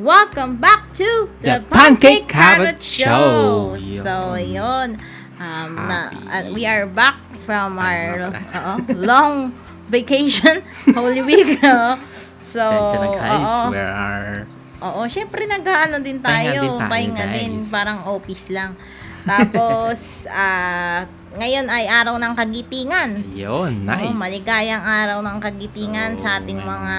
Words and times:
Welcome 0.00 0.56
back 0.56 0.96
to 0.96 1.28
The 1.44 1.60
the, 1.60 1.64
Pancake 1.68 2.24
Pancake, 2.24 2.28
Carrot 2.32 2.80
Carrot 2.80 2.80
Show. 2.80 3.76
Show. 3.76 4.00
So, 4.00 4.14
yun. 4.40 4.96
Um, 5.36 5.70
na, 5.76 6.08
uh, 6.08 6.56
we 6.56 6.64
are 6.64 6.88
back 6.88 7.20
from 7.44 7.76
our 7.76 8.32
oo, 8.32 8.72
long 8.96 9.52
vacation, 9.92 10.64
Holy 10.96 11.20
Week. 11.20 11.60
oo. 11.68 12.00
So, 12.48 12.64
Sensya 12.64 12.96
na 12.96 13.08
guys, 13.12 13.44
oo. 13.44 13.68
we 13.68 13.76
are... 13.76 14.48
Oo, 14.80 15.00
syempre 15.04 15.44
nag-ano 15.44 16.00
din 16.00 16.16
tayo. 16.24 16.80
Pahinga 16.80 17.36
din 17.36 17.60
din, 17.60 17.68
parang 17.68 18.00
office 18.08 18.48
lang. 18.48 18.80
Tapos, 19.28 20.24
ah, 20.32 21.04
ngayon 21.36 21.68
ay 21.68 21.84
araw 21.84 22.16
ng 22.16 22.32
kagitingan. 22.32 23.36
Yun, 23.36 23.84
nice. 23.84 24.08
Oo, 24.08 24.16
maligayang 24.16 24.80
araw 24.80 25.20
ng 25.20 25.36
kagitingan 25.44 26.16
So, 26.16 26.24
sa 26.24 26.40
ating 26.40 26.56
mga 26.56 26.96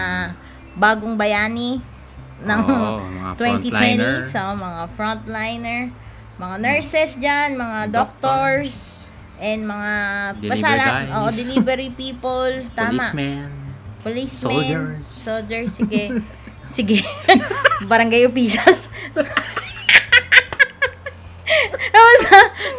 bagong 0.77 1.17
bayani 1.17 1.81
ng 2.41 2.59
Oo, 2.61 3.05
mga 3.19 3.31
2020. 3.33 3.37
frontliner. 3.37 4.15
So, 4.27 4.41
mga 4.53 4.81
frontliner, 4.93 5.81
mga 6.35 6.55
nurses 6.57 7.11
dyan, 7.15 7.49
mga 7.55 7.79
doctors, 7.89 8.75
and 9.37 9.65
mga 9.65 9.93
Delivery 10.37 10.61
basta 10.61 10.69
guys. 10.77 11.09
oo, 11.11 11.27
delivery 11.31 11.89
people, 11.91 12.51
tama. 12.77 13.01
Policeman. 13.01 13.49
Policemen, 14.01 14.49
Soldiers. 14.49 15.05
soldiers, 15.05 15.69
sige. 15.73 16.03
sige. 16.71 16.97
Barangay 17.89 18.25
officials. 18.25 18.89
Tapos, 21.93 22.19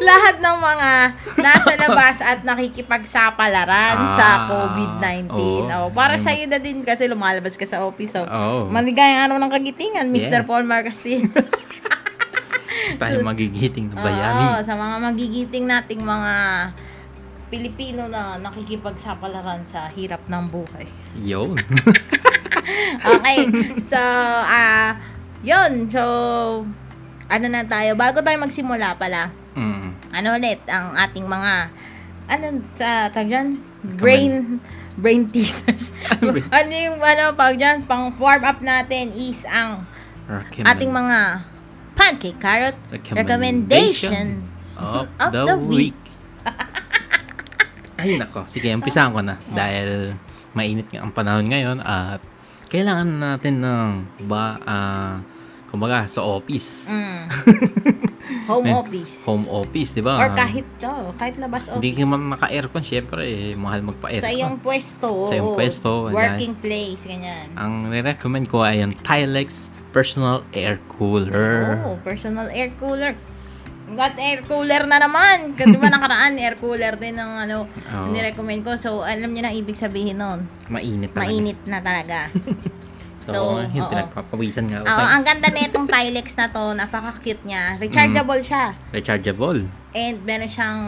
lahat 0.00 0.36
ng 0.38 0.56
mga 0.59 0.91
nasa 1.38 1.72
labas 1.78 2.16
at 2.18 2.38
nakikipagsapalaran 2.42 3.96
sa 4.14 4.27
Ah, 4.32 4.48
COVID-19. 4.48 5.30
oo. 5.30 5.68
Oh, 5.68 5.88
para 5.91 6.16
Mm. 6.16 6.22
sa 6.22 6.30
iyo 6.30 6.46
na 6.46 6.58
din 6.58 6.82
kasi 6.82 7.06
lumalabas 7.06 7.55
ka 7.55 7.64
sa 7.64 7.82
office. 7.82 8.12
So, 8.12 8.22
Oo. 8.22 8.66
maligayang 8.69 9.28
araw 9.28 9.36
ng 9.38 9.53
kagitingan, 9.53 10.06
Mr. 10.08 10.42
Yeah. 10.42 10.47
Paul 10.47 10.64
Marcasin. 10.64 11.28
tayo 12.92 13.22
magigiting 13.22 13.88
na 13.88 13.97
bayani. 13.98 14.44
Oo, 14.48 14.58
sa 14.62 14.75
mga 14.75 14.97
magigiting 15.00 15.64
nating 15.64 16.03
mga 16.03 16.34
Pilipino 17.48 18.08
na 18.08 18.41
nakikipagsapalaran 18.41 19.69
sa 19.69 19.84
hirap 19.92 20.25
ng 20.25 20.44
buhay. 20.48 20.86
Yun. 21.16 21.56
Okay. 23.03 23.42
So, 23.91 23.98
ah, 24.47 24.94
yun. 25.42 25.91
So, 25.91 26.03
ano 27.28 27.47
na 27.51 27.62
tayo? 27.67 27.95
Bago 27.95 28.23
tayo 28.23 28.39
magsimula 28.41 28.97
pala, 28.97 29.31
mm. 29.55 30.15
ano 30.15 30.28
ulit 30.34 30.61
ang 30.67 30.97
ating 30.97 31.27
mga, 31.27 31.53
ano, 32.31 32.45
sa, 32.75 33.11
tag 33.11 33.28
dyan? 33.28 33.59
Brain, 33.83 34.62
brain 34.97 35.27
teasers. 35.28 35.91
ano 36.59 36.73
yung, 36.73 36.98
ano, 36.98 37.34
pag 37.34 37.55
dyan, 37.59 37.84
pang 37.87 38.15
warm 38.17 38.43
up 38.47 38.59
natin 38.62 39.12
is 39.15 39.43
ang 39.47 39.87
Recommend- 40.27 40.69
ating 40.70 40.91
mga 40.91 41.19
pancake 41.93 42.41
carrot 42.41 42.77
recommendation 43.12 44.48
of, 44.81 45.05
of 45.20 45.31
the, 45.31 45.45
the 45.45 45.56
week. 45.61 45.98
Ay, 48.00 48.19
nako. 48.19 48.48
Sige, 48.48 48.73
umpisahan 48.75 49.12
ko 49.12 49.20
na. 49.20 49.37
Dahil 49.53 50.17
mainit 50.56 50.89
nga 50.91 51.05
ang 51.05 51.12
panahon 51.12 51.47
ngayon 51.48 51.78
at 51.81 52.20
kailangan 52.73 53.20
natin 53.20 53.61
ng 53.61 53.89
ba, 54.27 54.56
ah, 54.65 55.20
kumbaga, 55.73 56.05
sa 56.05 56.20
office. 56.20 56.92
Mm. 56.92 57.23
Home 58.47 58.67
Eh, 58.70 58.77
office. 58.77 59.12
Home 59.25 59.47
office, 59.48 59.91
di 59.91 60.05
ba? 60.05 60.20
Or 60.20 60.31
kahit 60.31 60.69
to, 60.77 60.92
kahit 61.17 61.41
labas 61.41 61.67
Hindi 61.67 61.91
office. 61.91 61.98
ka 61.98 62.05
man 62.06 62.20
naka-aircon, 62.28 62.84
syempre, 62.84 63.20
eh, 63.25 63.56
mahal 63.56 63.81
magpa-aircon. 63.83 64.23
Sa 64.23 64.31
iyong 64.31 64.56
pwesto. 64.61 65.09
Sa 65.27 65.34
iyong 65.34 65.56
pwesto. 65.56 65.91
Working 66.12 66.55
place, 66.55 67.03
ganyan. 67.03 67.48
Ang 67.56 67.89
nire-recommend 67.89 68.47
ko 68.47 68.61
ay 68.61 68.84
yung 68.84 68.93
Tilex 68.93 69.73
Personal 69.91 70.45
Air 70.53 70.77
Cooler. 70.93 71.81
Oh, 71.83 71.97
personal 72.00 72.49
air 72.49 72.72
cooler. 72.77 73.12
Got 73.93 74.16
air 74.16 74.41
cooler 74.44 74.88
na 74.88 74.97
naman. 74.97 75.53
Kasi 75.59 75.77
ba 75.77 75.93
nakaraan, 75.93 76.41
air 76.41 76.56
cooler 76.56 76.97
din 76.97 77.12
ng 77.12 77.32
ano, 77.44 77.69
Oo. 77.69 78.09
nirecommend 78.09 78.65
ko. 78.65 78.72
So, 78.81 79.05
alam 79.05 79.32
niyo 79.32 79.44
na 79.44 79.53
ibig 79.53 79.77
sabihin 79.77 80.16
nun. 80.16 80.49
Mainit 80.69 81.12
talaga. 81.12 81.28
Mainit 81.28 81.61
na 81.65 81.78
talaga. 81.81 82.19
So, 83.22 83.38
oo. 83.56 83.62
yun, 83.65 83.84
pinagpapawisan 83.87 84.65
nga. 84.66 84.78
Oo, 84.83 85.05
ang 85.09 85.22
ganda 85.22 85.49
nitong 85.49 85.87
Tilex 85.87 86.34
na 86.34 86.47
to, 86.49 86.75
napaka-cute 86.75 87.43
niya. 87.43 87.78
Rechargeable 87.78 88.43
siya. 88.43 88.75
Rechargeable. 88.91 89.66
And 89.93 90.16
meron 90.22 90.50
siyang, 90.50 90.81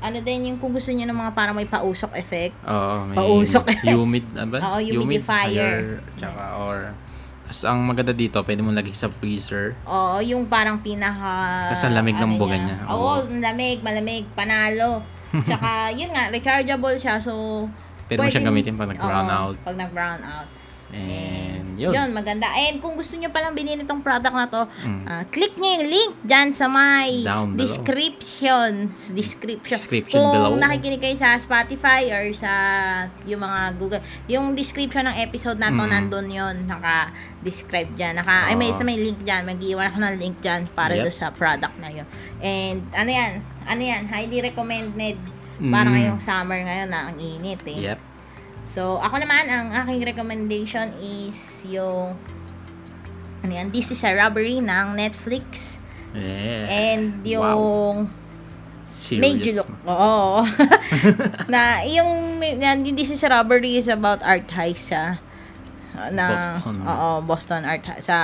ano 0.00 0.16
din 0.18 0.48
yung 0.48 0.58
kung 0.58 0.72
gusto 0.72 0.90
niyo 0.90 1.04
ng 1.06 1.14
mga 1.14 1.32
parang 1.36 1.52
may 1.52 1.68
pausok 1.68 2.16
effect. 2.16 2.56
Oo, 2.64 3.06
may 3.06 3.16
Pausok. 3.16 3.64
humid, 3.84 4.24
ano 4.34 4.50
ba? 4.50 4.58
Oo, 4.64 4.78
Humid, 4.80 5.20
humidifier. 5.22 6.00
tsaka 6.16 6.42
or 6.56 6.76
Tapos 7.50 7.66
ang 7.66 7.82
maganda 7.82 8.14
dito, 8.14 8.38
pwede 8.46 8.62
mo 8.62 8.70
lagay 8.70 8.94
sa 8.94 9.10
freezer. 9.10 9.74
Oo, 9.82 10.22
yung 10.22 10.46
parang 10.46 10.78
pinaka... 10.78 11.66
Ang 11.74 11.94
lamig 11.98 12.14
ng 12.14 12.22
ano 12.30 12.38
buga 12.38 12.54
niya. 12.54 12.76
Oo, 12.86 12.94
Oo. 12.94 13.26
ang 13.26 13.42
lamig, 13.42 13.82
malamig, 13.82 14.22
panalo. 14.38 15.02
Tsaka, 15.46 15.90
yun 15.90 16.14
nga, 16.14 16.30
rechargeable 16.30 16.94
siya. 16.94 17.18
So, 17.18 17.66
Pwede 18.06 18.22
mo 18.22 18.30
siyang 18.30 18.46
gamitin 18.50 18.74
pag 18.78 18.90
nag-brown 18.90 19.26
Oo, 19.26 19.34
out. 19.34 19.56
Pag 19.62 19.76
nag-brown 19.78 20.22
out. 20.22 20.48
And 20.92 21.78
yun. 21.78 21.92
yun. 21.92 22.08
maganda. 22.10 22.50
And 22.50 22.76
kung 22.76 22.92
gusto 22.92 23.14
nyo 23.14 23.28
palang 23.28 23.52
bilhin 23.52 23.78
itong 23.78 24.00
product 24.00 24.30
na 24.30 24.46
to, 24.46 24.62
Mm. 24.80 25.00
ah, 25.04 25.22
click 25.26 25.54
nyo 25.54 25.70
yung 25.72 25.86
link 25.86 26.12
dyan 26.22 26.50
sa 26.50 26.66
may 26.66 27.22
Down 27.22 27.54
below. 27.54 27.62
description. 27.62 28.90
Description. 29.10 29.78
Description 29.78 30.18
kung 30.18 30.30
below. 30.32 30.60
nakikinig 30.60 30.98
kayo 30.98 31.16
sa 31.16 31.34
Spotify 31.36 32.10
or 32.10 32.24
sa 32.32 32.52
yung 33.24 33.40
mga 33.40 33.60
Google, 33.76 34.00
yung 34.26 34.52
description 34.52 35.06
ng 35.06 35.16
episode 35.16 35.56
na 35.56 35.68
to, 35.68 35.80
Mm. 35.80 35.90
nandun 35.90 36.28
yun. 36.28 36.56
Naka-describe 36.66 37.94
dyan. 37.94 38.16
Naka, 38.16 38.46
ay, 38.46 38.54
may, 38.54 38.68
Oo. 38.68 38.76
sa 38.76 38.82
may 38.82 38.96
link 38.96 39.22
dyan. 39.22 39.42
Mag-iwan 39.44 39.88
ako 39.88 39.98
ng 40.00 40.16
link 40.16 40.36
dyan 40.40 40.68
para 40.70 40.92
Yep. 40.92 41.08
sa 41.10 41.30
product 41.30 41.78
na 41.78 41.88
yun. 41.88 42.06
And 42.40 42.82
ano 42.92 43.08
yan? 43.08 43.32
Ano 43.62 43.80
yan? 43.80 44.02
Highly 44.04 44.42
recommended. 44.42 45.16
Para 45.60 45.86
Mm. 45.86 45.94
ngayong 45.94 46.20
summer 46.20 46.56
ngayon 46.58 46.88
na 46.88 47.00
ang 47.06 47.16
init 47.16 47.60
eh. 47.64 47.92
Yep. 47.92 48.09
So, 48.68 49.00
ako 49.00 49.18
naman, 49.20 49.48
ang 49.50 49.72
aking 49.72 50.04
recommendation 50.06 50.92
is 51.00 51.36
yung 51.66 52.14
ano 53.40 53.52
yan, 53.52 53.72
This 53.72 53.90
is 53.90 54.04
a 54.04 54.12
Robbery 54.12 54.60
ng 54.60 54.96
Netflix. 54.96 55.80
Yeah. 56.12 56.68
And 56.68 57.24
Wow. 57.24 57.30
yung 57.30 57.60
Serious. 58.80 59.22
Major 59.22 59.52
Look. 59.62 59.70
Oo. 59.86 60.42
na, 61.52 61.84
yung, 61.86 62.40
yan, 62.42 62.82
yung 62.84 62.96
This 62.96 63.12
is 63.12 63.22
a 63.24 63.30
Robbery 63.30 63.76
is 63.78 63.88
about 63.88 64.20
art 64.24 64.48
heist 64.52 64.90
siya. 64.92 65.20
Na, 66.10 66.26
Boston. 66.30 66.74
Oo, 66.82 67.08
Boston 67.22 67.62
Art. 67.66 67.82
Sa, 68.00 68.16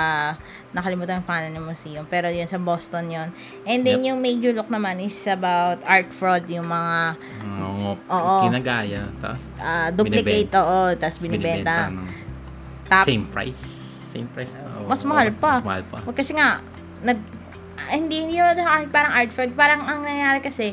nakalimutan 0.71 1.19
yung 1.19 1.29
pangalan 1.29 1.53
ng 1.53 1.67
museum. 1.67 2.05
Pero 2.07 2.31
yun, 2.31 2.47
sa 2.47 2.57
Boston 2.57 3.11
yun. 3.11 3.29
And 3.67 3.83
then, 3.83 4.03
Yep. 4.03 4.09
yung 4.13 4.19
Major 4.23 4.53
Look 4.55 4.71
naman 4.71 5.03
is 5.03 5.19
about 5.27 5.83
art 5.83 6.09
fraud. 6.15 6.47
Yung 6.47 6.69
mga 6.69 7.17
Oo. 7.47 7.99
Oo. 7.99 8.35
Kinagaya. 8.47 9.03
Tapos, 9.19 9.43
ah, 9.59 9.89
duplicate, 9.91 10.53
oo. 10.55 10.95
Tapos 10.95 11.19
binibenta. 11.19 11.91
ng 11.91 12.07
Tap, 12.87 13.03
same 13.03 13.27
price. 13.27 13.63
Same 14.15 14.31
price. 14.31 14.55
Oo. 14.55 14.87
Mas 14.87 15.03
mahal 15.03 15.35
pa. 15.35 15.59
Mas 15.59 15.67
mahal 15.67 15.85
pa. 15.91 15.99
Wag 16.07 16.17
kasi 16.17 16.33
nga, 16.39 16.63
nag, 17.03 17.19
ah, 17.77 17.91
hindi, 17.93 18.23
hindi 18.23 18.39
naman 18.39 18.87
parang 18.89 19.13
art 19.13 19.31
fraud. 19.35 19.53
Parang 19.59 19.83
ang 19.83 20.07
nangyayari 20.07 20.39
kasi, 20.39 20.73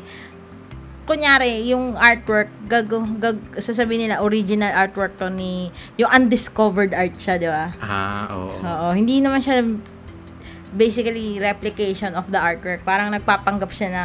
kunyari, 1.04 1.68
yung 1.68 1.94
artwork, 1.94 2.48
gag, 2.64 2.88
gag, 3.20 3.38
sasabihin 3.56 4.08
nila, 4.08 4.20
original 4.20 4.72
artwork 4.72 5.16
to 5.16 5.28
ni, 5.28 5.68
yung 5.96 6.08
undiscovered 6.10 6.92
art 6.92 7.16
siya, 7.16 7.36
di 7.36 7.48
ba? 7.48 7.72
Ah, 7.78 8.28
oo. 8.32 8.56
Oo, 8.58 8.88
hindi 8.92 9.20
naman 9.20 9.40
siya 9.40 9.60
basically 10.74 11.38
replication 11.38 12.16
of 12.18 12.26
the 12.28 12.40
artwork. 12.40 12.82
Parang 12.82 13.12
nagpapanggap 13.12 13.70
siya 13.70 13.88
na 13.88 14.02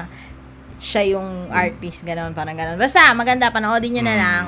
siya 0.77 1.17
yung 1.17 1.49
artist, 1.49 2.05
gano'n, 2.05 2.31
parang 2.31 2.55
gano'n. 2.55 2.77
Basta, 2.79 3.11
maganda, 3.11 3.49
panoodin 3.49 3.99
nyo 3.99 4.03
na 4.05 4.15
Mm. 4.15 4.21
lang. 4.21 4.45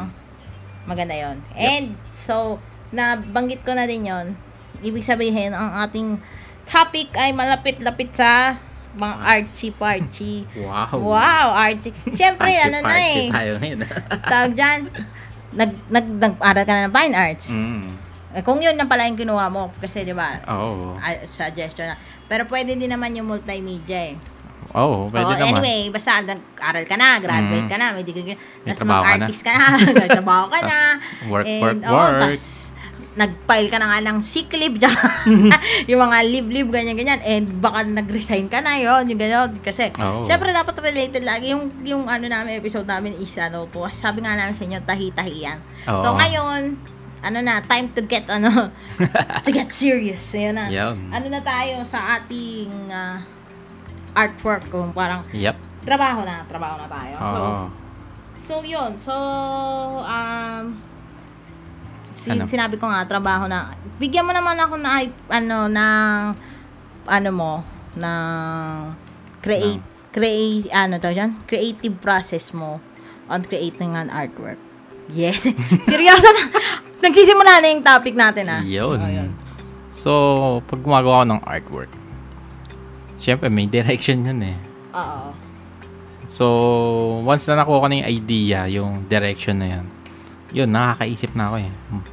Maganda 0.87 1.13
yon 1.13 1.37
And, 1.53 1.93
so, 2.13 2.57
nabanggit 2.91 3.63
ko 3.63 3.73
na 3.73 3.83
din 3.85 4.07
yon 4.07 4.35
Ibig 4.81 5.05
sabihin, 5.05 5.53
ang 5.53 5.77
ating 5.83 6.17
topic 6.65 7.13
ay 7.13 7.35
malapit-lapit 7.35 8.15
sa 8.15 8.57
mga 8.93 9.15
artsy-partsy. 9.21 10.33
Wow. 10.61 10.95
Wow, 10.97 11.47
artsy. 11.53 11.89
Siyempre, 12.09 12.51
ano 12.55 12.81
na 12.81 12.97
eh. 12.97 13.27
tayo 13.29 13.51
ngayon. 13.57 13.79
Tawag 14.31 14.51
dyan, 14.51 14.79
nag, 15.51 15.71
nag, 15.87 16.05
nag-aral 16.17 16.63
ka 16.63 16.73
na 16.73 16.87
ng 16.87 16.93
fine 16.93 17.13
arts. 17.13 17.47
mm. 17.49 17.83
Eh, 18.31 18.39
Kung 18.41 18.59
yun 18.59 18.73
na 18.73 18.87
pala 18.87 19.03
yung 19.03 19.19
kinuha 19.19 19.47
mo, 19.47 19.75
kasi 19.77 20.01
di 20.01 20.15
ba, 20.15 20.39
Oo. 20.47 20.95
ah, 20.95 21.11
suggestion 21.25 21.83
na. 21.85 21.99
Pero 22.25 22.47
pwede 22.47 22.73
din 22.73 22.87
naman 22.87 23.11
yung 23.11 23.27
multimedia 23.27 24.07
eh. 24.07 24.15
Oo, 24.71 25.11
pwede 25.11 25.35
naman. 25.35 25.59
anyway, 25.59 25.91
basta 25.91 26.23
nag-aral 26.23 26.87
ka 26.87 26.95
na, 26.95 27.19
graduate 27.19 27.67
Mm. 27.67 27.71
ka 27.71 27.75
na, 27.75 27.91
may 27.91 28.07
degree 28.07 28.23
ka 28.25 28.31
na, 28.31 28.39
May 28.39 28.71
tapos 28.71 28.77
trabaho 28.77 29.03
ka 29.03 29.03
na. 29.03 29.11
mag-artist 29.11 29.41
ka 29.43 29.51
na, 29.51 29.65
nagtrabaho 29.99 30.45
ka 30.47 30.59
na. 30.63 30.77
Work, 31.27 31.45
and, 31.45 31.59
work, 31.61 31.77
oo, 31.83 31.91
work. 31.93 32.21
tas 32.23 32.70
nag-file 33.11 33.67
ka 33.67 33.75
na 33.75 33.91
nga 33.91 33.99
ng 34.07 34.23
sick 34.23 34.47
leave 34.55 34.79
dyan. 34.81 35.51
yung 35.91 35.99
mga 35.99 36.17
leave-leave, 36.23 36.71
ganyan-ganyan. 36.71 37.19
And 37.21 37.45
baka 37.59 37.83
nag-resign 37.83 38.47
ka 38.47 38.63
na 38.63 38.79
yon 38.79 39.03
yung 39.11 39.19
ganyan. 39.19 39.51
Kasi, 39.59 39.91
Oo. 39.99 40.23
syempre 40.23 40.55
dapat 40.55 40.79
related 40.79 41.27
lagi. 41.27 41.51
Yung, 41.51 41.75
yung 41.83 42.03
ano 42.07 42.23
namin, 42.23 42.55
episode 42.55 42.87
namin 42.87 43.11
is, 43.19 43.35
ano 43.35 43.67
po, 43.67 43.91
sabi 43.91 44.23
nga 44.23 44.39
namin 44.39 44.55
sa 44.55 44.63
inyo, 44.63 44.79
tahi-tahiyan. 44.81 45.59
So, 45.83 46.15
Oo. 46.15 46.17
ngayon, 46.17 46.79
ano 47.21 47.37
na, 47.43 47.59
time 47.61 47.91
to 47.91 48.01
get, 48.07 48.25
ano, 48.31 48.71
to 49.45 49.51
get 49.51 49.69
serious. 49.69 50.23
Yun 50.31 50.55
na. 50.55 50.65
Yun. 50.71 51.11
Ano 51.11 51.27
na 51.27 51.43
tayo 51.43 51.83
sa 51.83 52.17
ating 52.17 52.71
ah, 52.89 53.19
artwork 54.15 54.71
kung 54.71 54.95
parang 54.95 55.27
Yep. 55.35 55.83
trabaho 55.83 56.23
na, 56.23 56.47
trabaho 56.47 56.79
na 56.79 56.87
tayo. 56.87 57.15
So, 57.19 57.37
Oo. 57.37 57.65
So, 58.41 58.53
yun. 58.65 58.91
So, 58.97 59.13
um, 60.01 60.90
si, 62.21 62.29
Ano? 62.29 62.45
sinabi 62.45 62.77
ko 62.77 62.85
nga, 62.85 63.01
trabaho 63.09 63.49
na. 63.49 63.73
Bigyan 63.97 64.21
mo 64.21 64.31
naman 64.31 64.53
ako 64.55 64.77
na, 64.77 65.01
ano, 65.27 65.57
ng, 65.65 66.21
ano 67.09 67.29
mo, 67.33 67.53
ng 67.97 68.93
create, 69.41 69.81
create, 70.13 70.69
ano 70.69 71.01
to 71.01 71.09
dyan? 71.09 71.33
Creative 71.49 71.95
process 71.97 72.53
mo 72.53 72.77
on 73.25 73.41
creating 73.41 73.97
an 73.97 74.13
artwork. 74.13 74.61
Yes. 75.09 75.49
Seryoso 75.89 76.29
na. 76.29 76.43
Nagsisimula 77.01 77.57
na 77.57 77.67
yung 77.73 77.81
topic 77.81 78.13
natin, 78.13 78.45
ah. 78.45 78.61
Yun. 78.61 79.01
Oh, 79.01 79.09
yun. 79.09 79.31
So, 79.89 80.11
pag 80.69 80.79
gumagawa 80.79 81.25
ko 81.25 81.25
ng 81.25 81.41
artwork, 81.43 81.91
syempre 83.17 83.49
may 83.49 83.65
direction 83.65 84.23
yun 84.23 84.39
eh. 84.45 84.57
Oo. 84.93 85.33
So, 86.31 86.45
once 87.27 87.43
na 87.49 87.59
nakuha 87.59 87.83
ko 87.83 87.87
na 87.91 87.99
yung 87.99 88.09
idea, 88.23 88.59
yung 88.71 89.03
direction 89.11 89.59
na 89.59 89.67
yan, 89.67 89.85
yun, 90.51 90.69
nakakaisip 90.71 91.35
na 91.35 91.51
ako 91.51 91.55
eh. 91.59 91.71
Hmm. 91.91 92.03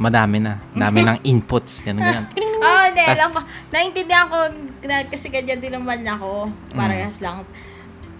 Madami 0.00 0.40
na. 0.40 0.56
Dami 0.72 1.04
ng 1.04 1.20
inputs. 1.22 1.84
Ganun 1.84 2.02
yan. 2.02 2.24
Oh, 2.60 2.84
hindi. 2.84 3.00
Tas- 3.00 3.16
alam 3.16 3.32
ko. 3.32 3.40
Naintindihan 3.72 4.28
ko 4.28 4.36
na, 4.84 5.00
kasi 5.06 5.28
ganyan 5.28 5.60
din 5.60 5.72
naman 5.72 6.04
ako. 6.04 6.44
Parehas 6.70 7.16
lang. 7.18 7.40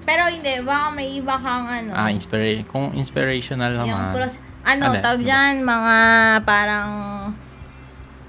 Pero 0.03 0.25
hindi. 0.27 0.61
Baka 0.61 0.89
may 0.91 1.13
iba 1.15 1.37
kang 1.37 1.69
ano. 1.69 1.93
Ah, 1.93 2.09
inspira- 2.09 2.65
kung 2.65 2.89
inspirational 2.95 3.77
yung 3.79 3.85
naman. 3.87 4.13
pros, 4.15 4.41
ano, 4.63 4.83
Ano? 4.89 4.97
tawag 4.99 5.21
dyan, 5.21 5.61
mga 5.61 5.97
parang, 6.43 6.91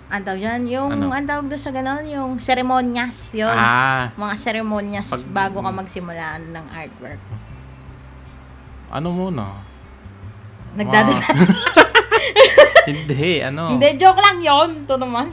ang 0.10 0.22
tawag 0.22 0.40
dyan, 0.42 0.62
yung, 0.68 0.90
Ano? 0.94 1.16
ang 1.16 1.24
tawag 1.24 1.48
doon 1.48 1.60
sa 1.62 1.72
ganon, 1.72 2.04
yung 2.04 2.32
seremonyas, 2.38 3.32
yun. 3.32 3.48
Ah, 3.50 4.12
Mga 4.16 4.36
seremonyas 4.38 5.08
Pag- 5.08 5.32
bago 5.32 5.60
ka 5.60 5.72
magsimula 5.72 6.40
ng 6.42 6.66
artwork. 6.70 7.24
ano 8.90 9.08
muna? 9.10 9.64
Nagdadasal. 10.74 11.36
Hindi, 12.88 13.42
ano. 13.42 13.76
Hindi, 13.76 13.88
joke 13.98 14.22
lang 14.22 14.38
yon 14.40 14.70
Ito 14.86 14.96
naman. 14.98 15.28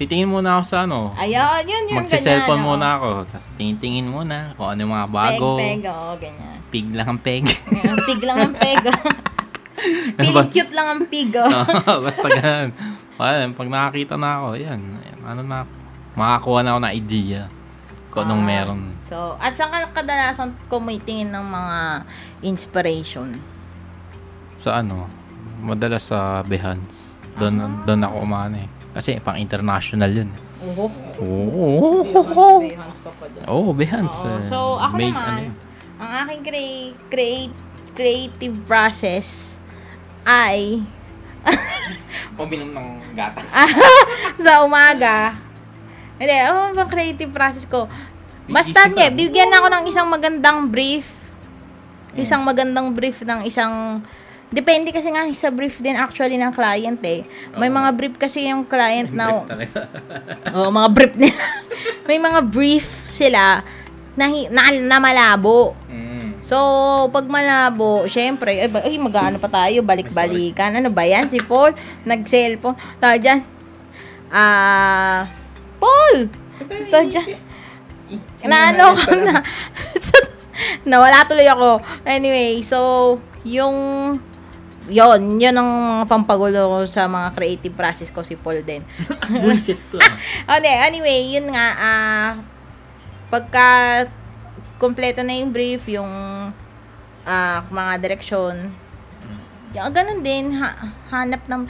Titingin 0.00 0.32
muna 0.32 0.58
ako 0.58 0.62
sa 0.66 0.88
ano. 0.88 1.12
Ayun, 1.14 1.62
yun 1.68 1.84
yung 1.92 2.02
Magsa-cellphone 2.02 2.58
ganyan, 2.58 2.68
muna 2.74 2.86
ako. 2.98 3.08
Tapos 3.28 3.48
tingin-tingin 3.54 4.08
muna 4.08 4.56
kung 4.56 4.68
ano 4.72 4.78
yung 4.82 4.94
mga 4.96 5.08
bago. 5.12 5.46
Peg, 5.60 5.78
peg, 5.78 5.82
oo, 5.92 6.10
ganyan. 6.16 6.56
Pig 6.72 6.86
lang 6.90 7.08
ang 7.12 7.20
peg. 7.20 7.44
Pig 8.08 8.22
lang 8.24 8.38
ang 8.40 8.54
peg. 8.56 8.82
Feeling 10.18 10.50
cute 10.52 10.72
lang 10.72 10.86
ang 10.88 11.02
pig, 11.10 11.30
oh. 11.34 11.48
Basta 12.06 12.26
ganun. 12.28 12.70
Well, 13.18 13.50
pag 13.52 13.68
nakakita 13.68 14.14
na 14.14 14.38
ako, 14.38 14.48
yan. 14.56 14.80
Ano 15.22 15.42
na. 15.42 15.66
Makakuha 16.14 16.60
na 16.62 16.76
ako 16.76 16.80
ng 16.82 16.94
idea 16.94 17.40
kung 18.12 18.28
anong 18.28 18.44
Ah. 18.44 18.48
meron. 18.48 18.80
So, 19.02 19.16
at 19.40 19.56
saan 19.56 19.72
ka 19.72 20.02
kadalasan 20.02 20.52
kumitingin 20.68 21.32
ng 21.32 21.46
mga 21.46 21.78
inspiration? 22.44 23.40
Sa 24.56 24.78
ano, 24.78 25.08
madalas 25.62 26.02
sa 26.04 26.42
Behance. 26.42 27.14
Doon, 27.38 27.54
Ah. 27.56 27.70
doon 27.86 28.00
ako 28.02 28.16
umano 28.20 28.56
eh. 28.58 28.68
Kasi 28.92 29.16
pang 29.18 29.38
international 29.38 30.10
yun. 30.12 30.30
Oo. 30.62 30.86
Oo. 31.16 31.64
Oh. 32.28 32.58
Behance 32.60 32.98
pa 33.00 33.10
pa 33.10 33.26
dyan. 33.26 33.44
Oo, 33.48 33.70
Behance. 33.72 34.16
Oo. 34.18 34.28
eh. 34.28 34.42
So, 34.46 34.58
ako 34.76 34.94
Made- 34.98 35.14
naman, 35.14 35.42
ano 35.48 35.70
ang 36.02 36.26
aking 36.26 36.42
crea- 36.42 36.94
create, 37.08 37.54
creative 37.94 38.56
process 38.66 39.54
ay 40.26 40.82
Uminom 42.38 42.70
ng 42.70 42.88
gatas. 43.14 43.54
sa 44.44 44.62
umaga. 44.62 45.34
Hindi, 46.18 46.34
ano 46.34 46.70
bang 46.70 46.90
creative 46.90 47.30
process 47.30 47.66
ko? 47.66 47.86
Basta 48.46 48.86
ka. 48.86 49.10
bigyan 49.10 49.50
ako 49.50 49.66
ng 49.68 49.84
isang 49.86 50.06
magandang 50.06 50.70
brief. 50.70 51.06
Isang 52.12 52.42
magandang 52.42 52.92
brief 52.92 53.22
ng 53.22 53.42
isang 53.42 54.02
Depende 54.52 54.92
kasi 54.92 55.08
nga 55.08 55.24
sa 55.32 55.48
brief 55.48 55.80
din 55.80 55.96
actually 55.96 56.36
ng 56.36 56.52
client 56.52 57.00
eh. 57.08 57.24
May 57.56 57.72
Oo. 57.72 57.76
mga 57.80 57.90
brief 57.96 58.14
kasi 58.20 58.52
yung 58.52 58.68
client 58.68 59.08
na. 59.16 59.40
Oh, 60.52 60.68
mga 60.78 60.88
brief 60.92 61.14
nila. 61.16 61.40
May 62.08 62.20
mga 62.20 62.40
brief 62.44 62.86
sila 63.08 63.64
na, 64.12 64.24
na, 64.52 64.62
na 64.76 64.96
malabo. 65.00 65.72
Mm. 65.88 66.44
So, 66.44 66.58
pag 67.08 67.24
malabo, 67.30 68.04
syempre, 68.10 68.66
ay, 68.66 68.68
ay 68.68 68.98
mag-ano 69.00 69.40
pa 69.40 69.48
tayo, 69.48 69.80
balik-balikan. 69.80 70.74
Ano 70.74 70.92
ba 70.92 71.06
yan? 71.06 71.30
Si 71.32 71.40
Paul, 71.40 71.72
nag-cellphone. 72.04 72.76
Tayo 72.98 73.16
dyan. 73.22 73.40
Ah, 74.28 75.30
Paul! 75.78 76.28
Tayo 76.90 77.06
dyan. 77.08 77.38
Naano 78.44 78.98
ko 78.98 79.16
na. 79.16 79.38
Nawala 80.90 81.24
tuloy 81.30 81.46
ako. 81.46 81.78
Anyway, 82.02 82.60
so, 82.66 83.16
yung, 83.46 84.18
yon 84.90 85.38
yun 85.38 85.54
ang 85.54 85.68
mga 85.68 86.04
pampagulo 86.10 86.60
ko 86.66 86.78
sa 86.90 87.06
mga 87.06 87.28
creative 87.36 87.74
process 87.76 88.10
ko 88.10 88.26
si 88.26 88.34
Paul 88.34 88.66
din. 88.66 88.82
Bullshit 89.42 89.78
to 89.92 90.02
ah. 90.02 90.14
Okay, 90.58 90.76
anyway, 90.88 91.30
yun 91.30 91.50
nga, 91.54 91.66
ah, 91.78 92.30
pagka 93.30 93.66
kompleto 94.82 95.22
na 95.22 95.38
yung 95.38 95.54
brief, 95.54 95.86
yung 95.86 96.10
ah, 97.22 97.58
mga 97.70 97.92
direksyon, 98.02 98.74
yung, 99.72 99.92
ganun 99.94 100.20
din, 100.20 100.52
ha, 100.58 100.76
hanap 101.08 101.48
ng, 101.48 101.64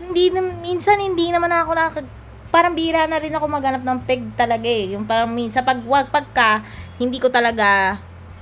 hindi, 0.00 0.28
minsan 0.60 1.00
hindi 1.00 1.32
naman 1.32 1.48
ako 1.48 1.70
nakaka, 1.72 2.02
parang 2.50 2.74
bira 2.74 3.06
na 3.06 3.22
rin 3.22 3.32
ako 3.32 3.46
maghanap 3.46 3.80
ng 3.86 4.00
peg 4.04 4.22
talaga 4.34 4.66
eh. 4.66 4.92
Yung 4.92 5.06
parang 5.06 5.30
minsan, 5.32 5.62
pag, 5.62 5.80
wag, 5.86 6.10
pagka, 6.10 6.66
hindi 7.00 7.16
ko 7.16 7.32
talaga 7.32 7.96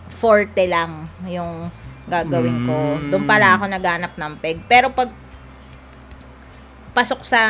forte 0.08 0.64
lang 0.66 1.06
yung 1.28 1.70
gagawin 2.08 2.64
ko. 2.64 2.76
Mm. 2.98 3.08
Doon 3.12 3.24
pala 3.24 3.54
ako 3.54 3.64
naghanap 3.68 4.12
ng 4.16 4.32
peg. 4.40 4.58
Pero 4.64 4.90
pag 4.90 5.12
pasok 6.92 7.22
sa 7.22 7.42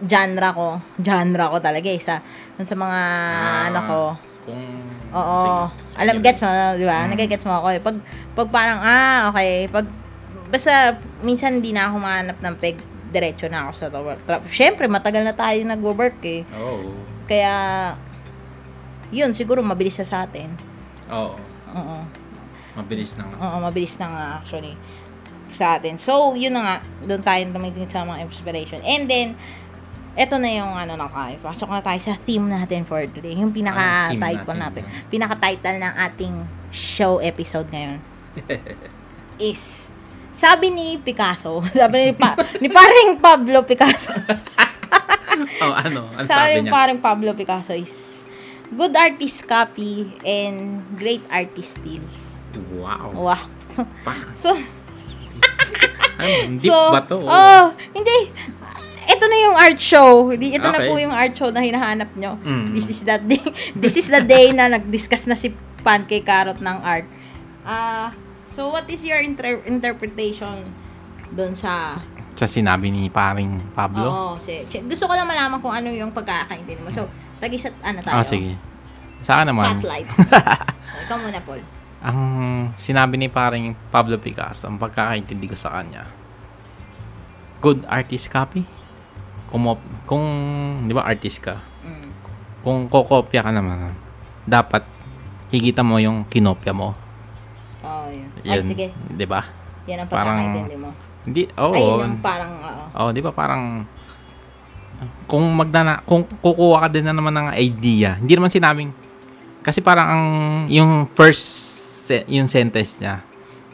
genre 0.00 0.48
ko, 0.54 0.68
genre 0.96 1.44
ko 1.50 1.58
talaga 1.58 1.88
eh, 1.90 2.00
sa, 2.00 2.22
sa 2.56 2.74
mga 2.74 3.00
Ah. 3.02 3.66
ano 3.68 3.80
ko, 3.84 4.00
Kung... 4.48 4.64
Oo. 5.12 5.68
Sige. 5.68 6.00
Alam, 6.00 6.24
gets 6.24 6.40
mo, 6.40 6.48
di 6.80 6.86
ba? 6.88 7.04
Mm. 7.04 7.08
Nagigets 7.12 7.44
mo 7.44 7.52
ako 7.52 7.68
eh. 7.68 7.80
Pag, 7.84 7.96
pag 8.32 8.48
parang, 8.48 8.80
ah, 8.80 9.28
okay. 9.28 9.68
Pag, 9.68 9.84
basta, 10.48 10.96
minsan 11.20 11.60
hindi 11.60 11.76
na 11.76 11.92
ako 11.92 12.00
mahanap 12.00 12.38
ng 12.40 12.54
peg, 12.56 12.80
diretso 13.12 13.44
na 13.52 13.68
ako 13.68 13.72
sa 13.76 13.86
work. 13.92 14.20
Siyempre, 14.48 14.88
matagal 14.88 15.20
na 15.20 15.36
tayo 15.36 15.60
nag-work 15.64 16.20
eh. 16.24 16.48
Oo. 16.56 16.96
Kaya, 17.28 17.52
yun, 19.12 19.36
siguro 19.36 19.60
mabilis 19.60 20.00
sa 20.00 20.24
atin. 20.24 20.48
Oo. 21.12 21.36
Oo. 21.76 21.96
Mabilis 22.78 23.12
na 23.18 23.22
nga. 23.26 23.36
Oo, 23.42 23.56
mabilis 23.66 23.94
na 23.98 24.06
nga 24.06 24.24
actually 24.38 24.74
sa 25.50 25.80
atin. 25.80 25.96
So, 25.96 26.36
yun 26.36 26.54
na 26.54 26.60
nga, 26.62 26.76
doon 27.08 27.22
tayo 27.24 27.40
tumitingin 27.50 27.88
sa 27.88 28.04
mga 28.04 28.22
inspiration. 28.24 28.80
And 28.84 29.08
then, 29.08 29.34
eto 30.18 30.36
na 30.36 30.50
yung 30.50 30.74
ano 30.74 30.98
na 30.98 31.08
kayo. 31.08 31.38
Pasok 31.40 31.70
na 31.72 31.80
tayo 31.80 32.00
sa 32.02 32.14
theme 32.20 32.46
natin 32.50 32.84
for 32.84 33.00
today. 33.06 33.38
Yung 33.38 33.50
Anong 33.50 33.56
theme 33.56 33.64
pinaka-title 33.64 34.58
natin? 34.58 34.82
natin. 34.84 35.06
Pinaka-title 35.08 35.76
ng 35.80 35.94
ating 35.94 36.34
show 36.68 37.16
episode 37.22 37.64
ngayon 37.72 37.96
is 39.40 39.88
sabi 40.36 40.70
ni 40.70 41.00
Picasso, 41.00 41.64
sabi 41.80 42.10
ni, 42.10 42.12
pa, 42.14 42.36
ni 42.62 42.68
paring 42.70 43.18
Pablo 43.18 43.64
Picasso. 43.66 44.14
oh, 45.64 45.74
ano? 45.74 46.12
Ano 46.14 46.26
sabi 46.28 46.30
sabi 46.30 46.52
ni 46.60 46.62
niya? 46.68 46.72
paring 46.74 47.00
Pablo 47.00 47.30
Picasso 47.34 47.72
is 47.74 48.22
good 48.70 48.94
artist 48.94 49.48
copy 49.48 50.12
and 50.22 50.84
great 50.94 51.24
artist 51.32 51.80
steals. 51.80 52.27
Wow. 52.72 53.08
Wow. 53.12 53.42
So, 53.68 53.82
Pa. 54.02 54.14
so 54.32 54.52
Ano, 56.18 56.58
deep 56.58 56.72
ba 56.72 57.00
to? 57.04 57.18
Oh, 57.20 57.64
hindi. 57.94 58.18
Ito 59.08 59.24
na 59.24 59.36
yung 59.38 59.56
art 59.56 59.78
show. 59.78 60.28
Ito 60.28 60.44
na 60.60 60.76
Okay. 60.76 60.88
po 60.90 60.98
yung 60.98 61.14
art 61.14 61.32
show 61.32 61.48
na 61.48 61.62
hinahanap 61.62 62.10
nyo. 62.12 62.36
Mm. 62.42 62.74
This 62.74 62.90
is 62.90 63.00
that 63.02 63.22
day. 63.22 63.40
This 63.78 63.94
is 63.96 64.06
the 64.06 64.20
day 64.20 64.50
na 64.50 64.66
nag-discuss 64.68 65.24
na 65.24 65.32
si 65.32 65.54
Pancake 65.80 66.26
Carrot 66.26 66.58
ng 66.58 66.78
art. 66.82 67.06
Ah, 67.62 68.10
so 68.46 68.68
what 68.68 68.84
is 68.86 69.00
your 69.00 69.18
inter- 69.18 69.62
interpretation 69.64 70.66
doon 71.30 71.54
sa 71.54 71.96
Sa 72.34 72.46
sinabi 72.46 72.90
ni 72.90 73.06
paring 73.08 73.58
Pablo? 73.72 74.06
Oo, 74.06 74.32
si, 74.38 74.62
si- 74.66 74.82
gusto 74.82 75.06
ko 75.06 75.14
lang 75.14 75.26
malaman 75.26 75.58
kung 75.58 75.72
ano 75.72 75.88
yung 75.88 76.10
pagkakaintindi 76.10 76.78
mo. 76.78 76.90
So, 76.90 77.06
tagi 77.38 77.58
sa 77.58 77.70
ano 77.80 77.98
tayo? 77.98 78.14
Ah, 78.14 78.22
sige. 78.22 78.54
Sa 79.20 79.38
akin 79.38 79.50
naman, 79.50 79.78
Spotlight. 79.78 80.06
so, 80.90 80.96
ikaw 81.00 81.16
muna, 81.16 81.38
Paul. 81.42 81.62
Ang 81.98 82.18
sinabi 82.72 83.18
ni 83.18 83.26
paring 83.26 83.74
Pablo 83.90 84.16
Picasso, 84.16 84.66
ang 84.66 84.78
pagkakaintindi 84.78 85.50
ko 85.50 85.56
sa 85.58 85.74
kanya, 85.74 86.06
good 87.58 87.82
artist 87.86 88.30
copy. 88.30 88.62
Kung, 89.48 89.64
kung 90.04 90.24
di 90.84 90.92
ba 90.92 91.08
artist 91.08 91.40
ka, 91.40 91.58
Mm. 91.80 92.08
kung 92.60 92.78
kokopya 92.86 93.40
ka 93.40 93.50
naman, 93.50 93.96
dapat 94.44 94.84
higitan 95.48 95.88
mo 95.88 95.96
yung 95.96 96.28
kinopya 96.28 96.70
mo. 96.70 96.92
Oh, 97.80 98.06
yun. 98.06 98.28
Ay, 98.44 98.60
Yun, 98.60 98.64
sige. 98.68 98.86
di 98.92 99.24
ba? 99.24 99.42
Yan 99.88 100.04
ang 100.04 100.08
Parang- 100.08 100.36
pagkakaintindi 100.36 100.76
mo. 100.76 100.90
Hindi, 101.24 101.42
oo. 101.56 101.72
Ayun 101.72 101.98
yung 102.14 102.20
parang, 102.20 102.52
oo. 102.60 102.84
Oh, 102.94 103.10
di 103.10 103.20
ba 103.20 103.32
parang 103.32 103.84
kung 105.24 105.44
magdana 105.54 106.02
kung 106.02 106.26
kukuha 106.26 106.84
ka 106.84 106.88
din 106.90 107.06
na 107.06 107.14
naman 107.14 107.30
ng 107.30 107.48
idea, 107.54 108.18
hindi 108.18 108.34
naman 108.34 108.50
sinabing 108.50 108.90
kasi 109.62 109.78
parang 109.78 110.06
ang 110.08 110.24
yung 110.66 111.06
first 111.06 111.78
se- 112.08 112.24
yung 112.26 112.48
sentence 112.48 112.96
niya. 112.96 113.20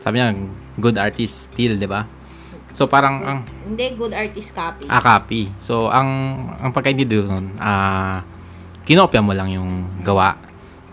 Sabi 0.02 0.18
niya 0.18 0.34
good 0.76 0.98
artist 0.98 1.48
still, 1.48 1.78
di 1.78 1.86
ba? 1.86 2.02
So 2.74 2.90
parang 2.90 3.22
ang 3.22 3.38
Hindi, 3.62 3.94
good 3.94 4.10
artist 4.10 4.50
copy. 4.50 4.90
ah, 4.90 4.98
copy. 4.98 5.46
So 5.62 5.86
ang 5.86 6.10
ang 6.58 6.74
pagkaintindi 6.74 7.14
doon, 7.22 7.54
ah 7.62 8.26
kinopya 8.82 9.22
mo 9.22 9.30
lang 9.30 9.48
yung 9.48 10.02
gawa. 10.02 10.34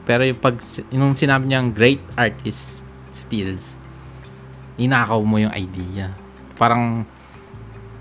Pero 0.05 0.21
yung 0.21 0.38
pag 0.38 0.62
yung 0.93 1.17
sinabi 1.17 1.50
niyang 1.50 1.74
great 1.74 2.00
artist 2.13 2.86
steals, 3.10 3.81
ninakaw 4.77 5.17
mo 5.19 5.41
yung 5.41 5.51
idea. 5.51 6.13
Parang 6.53 7.03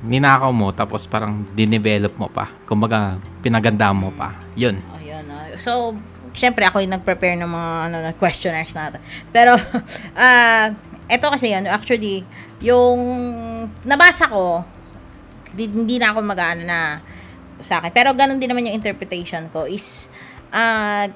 ninakaw 0.00 0.52
mo 0.52 0.72
tapos 0.72 1.04
parang 1.04 1.44
dinevelop 1.52 2.16
mo 2.16 2.28
pa. 2.28 2.52
Kumbaga, 2.64 3.16
pinaganda 3.40 3.92
mo 3.92 4.12
pa. 4.12 4.36
Yun. 4.56 4.76
Oh, 4.92 5.00
yun. 5.00 5.24
ah. 5.28 5.48
So, 5.56 5.96
syempre 6.34 6.66
ako 6.66 6.82
yung 6.82 6.94
nag-prepare 6.94 7.36
ng 7.38 7.50
mga 7.50 7.70
ano, 7.90 7.96
na 8.10 8.12
questionnaires 8.14 8.74
natin. 8.74 9.00
Pero, 9.34 9.54
ah, 10.18 10.74
eto 11.10 11.26
kasi 11.30 11.50
yun, 11.50 11.66
actually, 11.66 12.22
yung 12.62 13.00
nabasa 13.82 14.30
ko, 14.30 14.62
di- 15.54 15.70
hindi 15.70 15.98
na 15.98 16.14
ako 16.14 16.18
mag-ano 16.22 16.62
na 16.64 16.80
sa 17.60 17.82
akin. 17.82 17.92
Pero 17.92 18.14
ganun 18.16 18.40
din 18.40 18.48
naman 18.48 18.66
yung 18.68 18.78
interpretation 18.78 19.50
ko 19.50 19.66
is, 19.66 20.08
ah, 20.54 21.10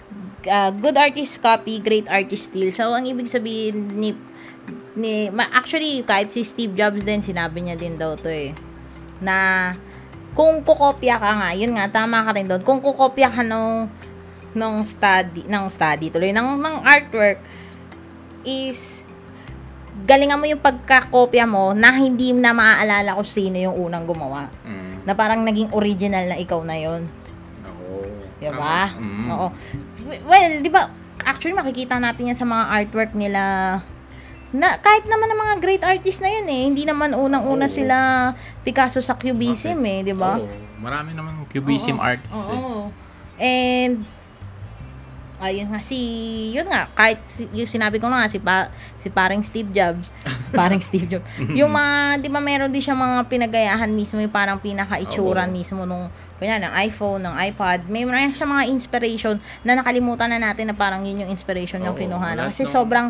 ah, 0.50 0.70
good 0.74 0.96
artist 0.98 1.40
copy, 1.40 1.80
great 1.80 2.06
artist 2.10 2.52
steal. 2.52 2.70
So, 2.74 2.92
ang 2.92 3.06
ibig 3.06 3.30
sabihin 3.30 3.94
ni, 3.96 4.12
ni 4.98 5.30
actually, 5.54 6.02
kahit 6.02 6.30
si 6.34 6.42
Steve 6.42 6.74
Jobs 6.74 7.02
din, 7.06 7.22
sinabi 7.22 7.64
niya 7.64 7.76
din 7.78 7.96
daw 7.96 8.18
to 8.18 8.30
eh, 8.30 8.54
na 9.22 9.72
kung 10.34 10.66
kukopya 10.66 11.16
ka 11.16 11.30
nga, 11.38 11.50
yun 11.54 11.78
nga, 11.78 11.86
tama 11.86 12.26
ka 12.26 12.34
rin 12.34 12.50
doon. 12.50 12.62
Kung 12.66 12.82
kukopya 12.82 13.30
ka 13.30 13.46
nung, 13.46 13.86
nung 14.54 14.86
study, 14.86 15.44
ng 15.46 15.64
study 15.68 16.08
tuloy, 16.08 16.30
ng, 16.30 16.58
ng 16.58 16.76
artwork, 16.86 17.38
is, 18.46 19.02
galingan 20.06 20.38
mo 20.38 20.46
yung 20.46 20.62
pagkakopya 20.62 21.46
mo 21.46 21.74
na 21.74 21.94
hindi 21.94 22.34
na 22.34 22.54
maaalala 22.54 23.14
kung 23.18 23.28
sino 23.28 23.58
yung 23.58 23.76
unang 23.76 24.06
gumawa. 24.06 24.50
Mm. 24.66 25.06
Na 25.06 25.12
parang 25.12 25.42
naging 25.44 25.70
original 25.74 26.24
na 26.30 26.36
ikaw 26.38 26.62
na 26.62 26.78
yon 26.78 27.06
Di 28.44 28.50
ba? 28.50 28.92
Mm. 28.92 29.26
Oo. 29.30 29.48
Well, 30.28 30.52
di 30.60 30.68
ba, 30.68 30.90
actually 31.24 31.56
makikita 31.56 31.96
natin 31.96 32.28
yan 32.28 32.38
sa 32.38 32.44
mga 32.44 32.64
artwork 32.68 33.12
nila 33.16 33.42
na 34.54 34.78
kahit 34.78 35.02
naman 35.10 35.26
ng 35.26 35.40
mga 35.40 35.54
great 35.58 35.82
artists 35.82 36.22
na 36.22 36.30
yun 36.30 36.46
eh, 36.46 36.62
hindi 36.70 36.86
naman 36.86 37.10
unang-una 37.10 37.66
Oo. 37.66 37.74
sila 37.74 37.96
Picasso 38.62 39.02
sa 39.02 39.18
Cubism 39.18 39.82
eh, 39.82 40.06
di 40.06 40.14
ba? 40.14 40.38
Oo. 40.38 40.46
Marami 40.78 41.10
naman 41.10 41.42
cubism 41.50 41.98
Oo. 41.98 42.06
artists 42.06 42.46
eh. 42.46 42.54
Oo. 42.54 42.92
And 43.40 44.06
ayun 45.44 45.68
nga 45.68 45.80
si 45.80 45.98
yun 46.56 46.64
nga 46.64 46.88
kahit 46.96 47.20
si, 47.28 47.44
yung 47.52 47.68
sinabi 47.68 48.00
ko 48.00 48.08
na 48.08 48.24
nga 48.24 48.32
si 48.32 48.40
pa, 48.40 48.72
si 48.96 49.12
paring 49.12 49.44
Steve 49.44 49.68
Jobs. 49.70 50.08
Paring 50.54 50.80
Steve 50.80 51.10
Jobs. 51.10 51.26
Yung 51.52 51.68
mga 51.78 52.22
di 52.22 52.30
ba 52.30 52.38
meron 52.38 52.70
din 52.70 52.80
siya 52.80 52.94
mga 52.94 53.26
pinagayahan 53.26 53.90
mismo 53.90 54.22
yung 54.22 54.30
parang 54.30 54.56
pinaka-itsura 54.56 55.44
Oo. 55.44 55.52
mismo 55.52 55.82
nung 55.82 56.08
kunya 56.38 56.62
ng 56.62 56.72
iPhone 56.86 57.26
ng 57.26 57.34
iPad. 57.52 57.90
May 57.90 58.06
meron 58.06 58.30
siya 58.30 58.46
mga 58.46 58.70
inspiration 58.70 59.36
na 59.66 59.74
nakalimutan 59.74 60.30
na 60.30 60.38
natin 60.38 60.70
na 60.70 60.74
parang 60.74 61.02
yun 61.02 61.26
yung 61.26 61.30
inspiration 61.30 61.82
yung 61.82 61.94
Oo, 61.94 62.00
kinuha 62.00 62.38
na. 62.38 62.48
kasi 62.48 62.64
ng- 62.64 62.70
sobrang 62.70 63.06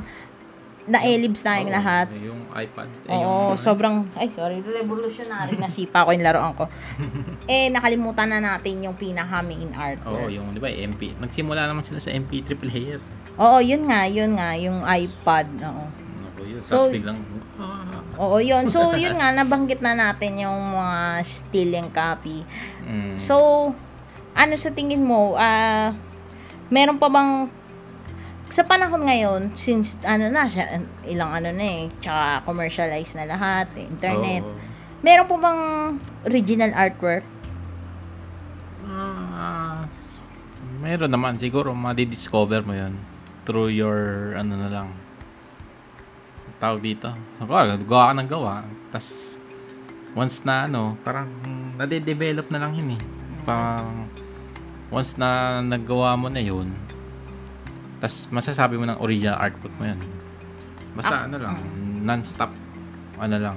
na-ellipse 0.85 1.41
tayong 1.41 1.69
Oo, 1.69 1.77
lahat 1.77 2.07
Yung 2.15 2.41
iPad. 2.51 2.89
eh, 3.09 3.11
Oo, 3.11 3.25
yung, 3.25 3.57
sobrang, 3.57 4.05
ay 4.15 4.29
sorry, 4.29 4.61
revolutionary, 4.61 5.57
nasipa 5.57 6.05
ko 6.05 6.13
yung 6.13 6.21
laruan 6.21 6.53
ko. 6.53 6.69
eh, 7.49 7.73
nakalimutan 7.73 8.29
na 8.29 8.39
natin 8.39 8.85
yung 8.85 8.93
pinaka 8.93 9.41
main 9.41 9.73
art. 9.73 10.01
Oo, 10.05 10.29
yung, 10.29 10.53
di 10.53 10.61
ba, 10.61 10.69
MP. 10.69 11.17
Nagsimula 11.17 11.65
naman 11.65 11.81
sila 11.81 11.97
sa 11.99 12.13
MP3 12.13 12.53
player. 12.53 13.01
Oo, 13.35 13.59
yun 13.65 13.89
nga, 13.89 14.05
yun 14.05 14.37
nga, 14.37 14.53
yung 14.55 14.85
iPad, 14.85 15.49
oo. 15.65 15.85
Ako 16.29 16.41
yun. 16.45 16.61
So- 16.61 16.77
Tapos 16.79 16.93
biglang, 16.93 17.19
ah, 17.57 18.05
Oo, 18.15 18.37
yun. 18.39 18.69
So, 18.69 18.93
yun 19.03 19.17
nga, 19.17 19.33
nabanggit 19.33 19.81
na 19.81 19.97
natin 19.97 20.37
yung 20.39 20.61
mga 20.71 21.01
stealing 21.25 21.89
copy. 21.91 22.45
mm, 22.85 23.17
So, 23.17 23.73
ano 24.35 24.53
sa 24.55 24.69
tingin 24.69 25.01
mo, 25.01 25.33
ah, 25.35 25.97
meron 26.69 27.01
pa 27.01 27.09
bang, 27.09 27.49
sa 28.53 28.63
panahon 28.63 29.09
ngayon, 29.09 29.57
since, 29.57 29.97
ano 30.05 30.29
na, 30.29 30.47
siya, 30.47 30.81
ilang 31.09 31.33
ano 31.33 31.51
na 31.51 31.65
eh, 31.65 31.83
tsaka 31.99 32.45
commercialized 32.45 33.17
na 33.17 33.27
lahat, 33.29 33.73
internet, 33.77 34.45
oo. 34.45 34.57
meron 35.01 35.27
po 35.27 35.41
bang 35.41 35.61
original 36.29 36.73
artwork? 36.77 37.25
Ah, 38.85 39.89
meron 40.85 41.11
naman. 41.11 41.41
Siguro, 41.41 41.73
madidiscover 41.73 42.63
mo 42.63 42.77
yun 42.77 42.95
through 43.49 43.73
your, 43.73 44.33
ano 44.37 44.57
na 44.57 44.69
lang, 44.71 44.89
tawag 46.61 46.81
dito. 46.81 47.13
Ako, 47.41 47.53
gawa 47.85 48.13
ka 48.13 48.15
ng 48.17 48.31
gawa. 48.31 48.55
Tapos, 48.93 49.41
once 50.15 50.45
na, 50.47 50.69
ano, 50.69 50.97
parang, 51.03 51.29
nade-develop 51.81 52.49
na 52.53 52.61
lang 52.63 52.73
yun 52.79 52.97
eh. 52.97 53.03
Parang, 53.43 54.09
once 54.95 55.19
na 55.19 55.61
naggawa 55.61 56.15
mo 56.15 56.31
na 56.31 56.41
yun, 56.41 56.71
tapos 58.05 58.29
masasabi 58.29 58.77
mo 58.77 58.85
ng 58.85 59.01
original 59.01 59.41
artwork 59.41 59.73
mo 59.81 59.89
yun. 59.89 59.97
Basta, 60.93 61.25
Ah, 61.25 61.27
ano 61.27 61.41
lang, 61.41 61.57
non-stop, 62.05 62.53
ano 63.17 63.37
lang, 63.41 63.57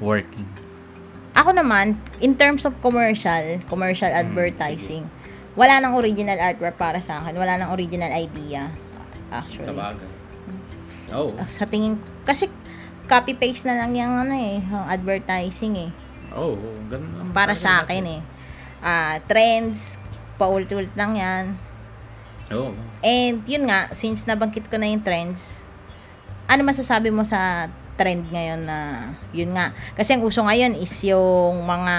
working. 0.00 0.48
Ako 1.36 1.52
naman, 1.52 2.00
in 2.24 2.32
terms 2.32 2.64
of 2.64 2.72
commercial, 2.80 3.60
commercial 3.68 4.08
Hmm, 4.08 4.24
advertising, 4.24 5.12
wala 5.52 5.76
nang 5.76 5.92
original 5.92 6.40
artwork 6.40 6.80
para 6.80 7.04
sa 7.04 7.20
akin. 7.20 7.36
Wala 7.36 7.60
nang 7.60 7.76
original 7.76 8.08
idea. 8.16 8.72
Actually. 9.28 9.76
bagay. 9.76 10.08
Oh. 11.12 11.28
Ah, 11.36 11.44
Sa 11.52 11.68
tingin, 11.68 12.00
kasi 12.24 12.48
copy-paste 13.04 13.68
na 13.68 13.76
lang 13.76 13.92
yung 13.92 14.24
ano 14.24 14.32
eh, 14.32 14.64
yung 14.64 14.88
advertising 14.88 15.76
eh. 15.76 15.90
Oh, 16.32 16.56
ganun 16.88 17.12
lang. 17.12 17.28
Para 17.36 17.52
sa 17.52 17.84
akin 17.84 18.04
eh. 18.08 18.20
Ah, 18.80 19.20
trends, 19.28 20.00
paulit-ulit 20.40 20.96
lang 20.96 21.12
yan. 21.12 21.44
Oo. 22.54 22.72
And 23.02 23.42
yun 23.48 23.66
nga, 23.66 23.90
since 23.96 24.24
nabanggit 24.24 24.70
ko 24.70 24.78
na 24.78 24.86
yung 24.86 25.02
trends, 25.02 25.64
ano 26.46 26.62
masasabi 26.62 27.10
mo 27.10 27.24
sa 27.24 27.66
trend 27.96 28.28
ngayon 28.30 28.64
na 28.64 28.78
yun 29.34 29.50
nga? 29.52 29.74
Kasi 29.96 30.14
ang 30.16 30.22
uso 30.22 30.44
ngayon 30.44 30.78
is 30.78 30.92
yung 31.04 31.64
mga 31.66 31.94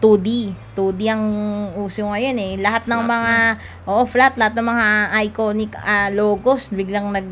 2D. 0.00 0.52
2D 0.76 1.00
ang 1.08 1.24
uso 1.80 2.04
ngayon 2.04 2.36
eh. 2.36 2.52
Lahat 2.60 2.84
ng 2.84 3.00
Flat 3.00 3.12
mga, 3.12 3.34
oo, 3.88 4.02
flat, 4.04 4.34
lahat 4.36 4.54
ng 4.56 4.66
mga 4.68 4.86
iconic 5.28 5.72
ah, 5.80 6.08
logos, 6.12 6.68
biglang 6.72 7.08
nag, 7.12 7.28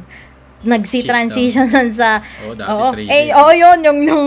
nag-see 0.65 1.05
Shift, 1.05 1.13
transition 1.13 1.69
sa, 1.99 2.25
dati 2.25 2.65
oo, 2.65 2.87
3D. 2.97 3.09
eh, 3.13 3.27
oo 3.37 3.53
yun, 3.53 3.79
yung, 3.85 4.01
yung 4.09 4.27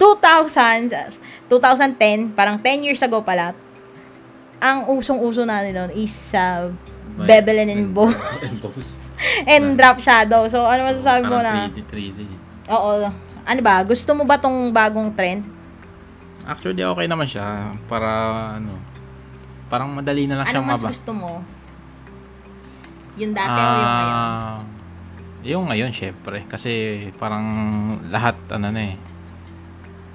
2000, 0.00 0.88
2010, 1.52 2.32
parang 2.32 2.56
10 2.56 2.86
years 2.88 3.02
ago 3.04 3.20
pala, 3.20 3.52
ang 4.56 4.88
usong-uso 4.88 5.44
natin 5.44 5.76
noon 5.76 5.92
is 5.92 6.12
sa 7.12 7.18
May- 7.18 7.28
bevel 7.28 7.56
and 7.58 7.70
Emboss. 7.72 8.16
and 9.52 9.76
drop 9.76 9.98
shadow. 9.98 10.46
So, 10.46 10.62
ano 10.62 10.86
masasabi 10.86 11.24
mo 11.24 11.38
na? 11.38 11.66
Parang 11.66 11.76
3D, 11.86 12.16
3D. 12.16 12.20
Oo. 12.68 12.92
Ano 13.42 13.60
ba? 13.60 13.82
Gusto 13.82 14.10
mo 14.12 14.22
ba 14.22 14.36
tong 14.36 14.70
bagong 14.70 15.10
trend? 15.10 15.44
Actually, 16.42 16.80
okay 16.80 17.06
naman 17.06 17.26
siya. 17.26 17.74
Para, 17.84 18.08
ano, 18.56 18.74
parang 19.66 19.90
madali 19.90 20.24
na 20.24 20.40
lang 20.40 20.46
Ano 20.48 20.64
mas 20.64 20.80
maba. 20.80 20.88
gusto 20.88 21.12
mo? 21.12 21.44
Yung 23.16 23.32
dati 23.32 23.50
o 23.52 23.64
yung 23.74 23.92
ngayon? 23.92 24.16
Ah, 24.16 24.58
Yung 25.40 25.64
ngayon, 25.68 25.90
syempre. 25.90 26.44
Kasi, 26.46 26.70
parang 27.16 27.44
lahat, 28.08 28.36
ano 28.50 28.68
na 28.68 28.82
eh. 28.86 28.96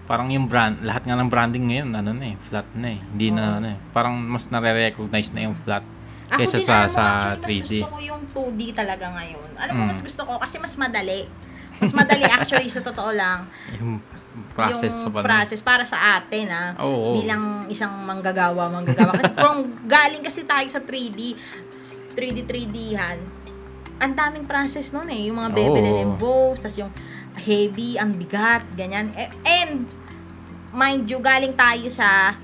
Parang 0.06 0.30
yung 0.30 0.46
brand, 0.46 0.78
lahat 0.82 1.02
nga 1.02 1.18
ng 1.18 1.30
branding 1.30 1.66
ngayon, 1.66 1.90
ano 1.92 2.14
na 2.14 2.26
eh, 2.30 2.36
flat 2.38 2.70
na 2.74 2.94
eh. 2.94 3.00
Hindi 3.04 3.28
na, 3.30 3.42
Oo. 3.44 3.56
ano 3.58 3.68
eh. 3.74 3.78
Parang 3.90 4.14
mas 4.16 4.46
nare-recognize 4.48 5.34
na 5.34 5.50
yung 5.50 5.58
flat 5.58 5.82
Ako 6.26 6.40
kaysa 6.40 6.58
din, 6.58 6.66
sa, 6.66 6.76
mo, 6.78 6.90
sa 6.90 7.04
actually, 7.32 7.60
3D. 7.62 7.72
Mas 7.72 7.80
gusto 7.80 7.92
ko 7.92 8.00
yung 8.02 8.24
2D 8.28 8.62
talaga 8.74 9.06
ngayon. 9.12 9.50
Alam 9.56 9.74
mo, 9.74 9.82
Mm. 9.84 9.90
mas 9.90 10.02
gusto 10.02 10.22
ko 10.24 10.34
kasi 10.38 10.56
mas 10.58 10.74
madali. 10.76 11.22
Mas 11.76 11.92
madali 11.92 12.24
actually 12.26 12.70
sa 12.70 12.82
totoo 12.82 13.12
lang. 13.12 13.46
Yung 13.78 14.00
process 14.52 14.96
yung 15.00 15.12
process 15.16 15.60
para 15.60 15.84
sa 15.84 16.20
atin 16.20 16.48
ah. 16.50 16.70
Oo. 16.80 17.16
bilang 17.16 17.68
isang 17.68 17.92
manggagawa, 18.04 18.68
manggagawa. 18.68 19.12
Kasi 19.14 19.34
from 19.34 19.58
galing 19.88 20.24
kasi 20.24 20.44
tayo 20.44 20.68
sa 20.68 20.80
3D, 20.80 21.36
3D, 22.14 22.38
3D-han, 22.44 23.20
ang 23.96 24.14
daming 24.14 24.44
process 24.44 24.92
nun 24.92 25.08
eh. 25.08 25.28
Yung 25.28 25.38
mga 25.38 25.52
bevel 25.52 25.84
and 25.84 25.94
Oo. 25.94 26.06
emboss, 26.10 26.64
tas 26.64 26.76
yung 26.76 26.92
heavy, 27.36 27.96
ang 27.96 28.16
bigat, 28.16 28.64
ganyan. 28.74 29.12
Eh, 29.14 29.28
And, 29.44 29.88
mind 30.72 31.06
you, 31.06 31.20
galing 31.20 31.54
tayo 31.54 31.88
sa 31.88 32.36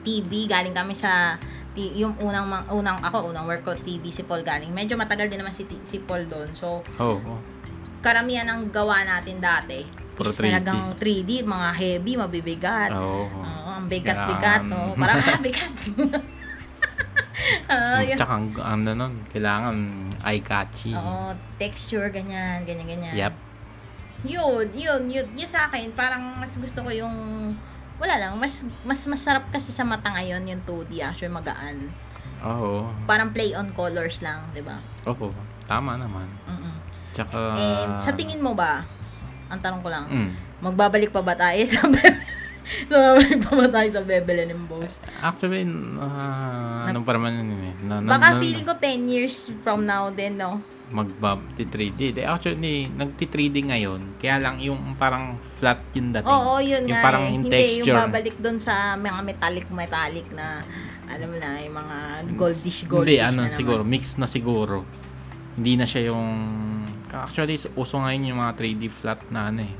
TV, 0.00 0.44
galing 0.46 0.72
kami 0.72 0.92
sa 0.92 1.36
yung 1.76 2.18
unang 2.18 2.50
unang 2.68 2.98
ako 2.98 3.30
unang 3.30 3.46
work 3.46 3.62
ko 3.62 3.72
TV 3.72 4.10
si 4.10 4.26
Paul 4.26 4.42
galing 4.42 4.70
medyo 4.70 4.98
matagal 4.98 5.30
din 5.30 5.38
naman 5.38 5.54
si 5.54 5.62
si 5.84 6.02
Paul 6.02 6.26
doon 6.26 6.50
so 6.50 6.82
Oo. 6.98 7.16
oo. 7.16 7.34
karamihan 8.00 8.48
ng 8.48 8.74
gawa 8.74 9.06
natin 9.06 9.38
dati 9.38 9.86
Puro 10.20 10.28
is 10.28 10.36
3D. 10.36 10.52
talagang 10.52 10.80
3D, 11.00 11.30
mga 11.40 11.68
heavy, 11.72 12.12
mabibigat. 12.12 12.92
Oo. 12.92 13.24
Oo, 13.24 13.68
ang 13.72 13.88
bigat-bigat, 13.88 14.68
Kailangan- 14.68 14.92
no? 14.92 14.92
Parang 14.92 15.16
ah, 15.24 15.40
bigat. 15.40 15.72
Ah, 17.64 18.00
yun. 18.04 18.16
Tsaka 18.20 18.32
ang 18.36 18.52
ano 18.52 18.90
nun, 18.92 19.14
kailangan 19.32 19.76
eye-catchy. 20.20 20.92
Oo, 20.92 21.32
texture, 21.56 22.12
ganyan, 22.12 22.68
ganyan, 22.68 22.84
ganyan. 22.84 23.14
Yep. 23.16 23.34
Yun, 24.28 24.66
yun, 24.76 25.02
yun, 25.08 25.24
yun 25.32 25.48
sa 25.48 25.72
akin, 25.72 25.88
parang 25.96 26.36
mas 26.36 26.52
gusto 26.52 26.84
ko 26.84 26.92
yung, 26.92 27.16
wala 28.00 28.16
lang, 28.16 28.32
mas, 28.34 28.64
mas 28.82 29.04
masarap 29.04 29.44
kasi 29.52 29.70
sa 29.70 29.84
mata 29.84 30.08
ngayon 30.10 30.40
yung 30.42 30.62
2D, 30.64 31.04
actually 31.04 31.28
magaan. 31.28 31.92
Oo. 32.40 32.88
Parang 33.04 33.30
play 33.30 33.52
on 33.52 33.68
colors 33.70 34.24
lang, 34.24 34.40
di 34.50 34.64
ba? 34.64 34.80
Oo. 35.04 35.28
Tama 35.68 36.00
naman. 36.00 36.24
Mm-mm. 36.48 36.74
Tsaka... 37.12 37.36
And 37.54 38.00
sa 38.00 38.16
tingin 38.16 38.40
mo 38.40 38.56
ba, 38.56 38.80
ang 39.46 39.60
tanong 39.60 39.84
ko 39.84 39.92
lang, 39.92 40.08
Mm. 40.08 40.30
magbabalik 40.64 41.12
pa 41.12 41.20
ba 41.20 41.36
tayo 41.36 41.60
sa 41.68 41.84
Magbabalik 42.90 43.38
pa 43.42 43.52
ba 43.56 43.66
tayo 43.68 43.88
sa 43.90 44.02
Bebel 44.02 44.38
and 44.46 44.64
Boss? 44.70 44.92
Actually, 45.18 45.66
uh, 45.66 46.86
ano 46.86 47.02
pa 47.02 47.12
naman 47.14 47.42
yun 47.42 47.50
eh. 47.66 47.74
Na, 47.84 47.98
na, 47.98 48.10
Baka 48.14 48.26
na- 48.36 48.40
feeling 48.40 48.66
ko 48.66 48.74
10 48.78 49.10
years 49.10 49.34
from 49.62 49.84
now 49.84 50.08
din, 50.10 50.38
no? 50.38 50.62
magbab 50.90 51.38
3D. 51.54 52.18
De, 52.18 52.22
actually, 52.26 52.90
nagti-3D 52.90 53.70
ngayon. 53.70 54.18
Kaya 54.18 54.42
lang 54.42 54.58
yung 54.58 54.98
parang 54.98 55.38
flat 55.38 55.78
yung 55.94 56.10
dating. 56.10 56.30
Oo, 56.30 56.58
yun 56.58 56.82
yung 56.84 56.98
nga 56.98 57.02
parang 57.06 57.24
eh. 57.30 57.32
yung 57.34 57.44
Hindi, 57.46 57.54
texture. 57.56 57.86
yung 57.94 57.98
babalik 58.10 58.36
doon 58.42 58.58
sa 58.58 58.98
mga 58.98 59.20
metallic-metallic 59.22 60.26
na, 60.34 60.66
alam 61.06 61.30
mo 61.30 61.36
na, 61.38 61.48
yung 61.62 61.76
mga 61.78 61.96
goldish 62.34 62.90
goldish 62.90 63.06
Hindi, 63.06 63.16
ano 63.22 63.38
na 63.38 63.48
naman. 63.48 63.58
siguro, 63.58 63.80
mix 63.86 64.18
na 64.18 64.26
siguro. 64.26 64.82
Hindi 65.54 65.72
na 65.78 65.86
siya 65.86 66.10
yung... 66.10 66.26
Actually, 67.10 67.54
uso 67.54 67.94
ngayon 67.98 68.34
yung 68.34 68.40
mga 68.42 68.54
3D 68.58 68.82
flat 68.90 69.20
na 69.30 69.50
ano 69.50 69.62
eh. 69.66 69.74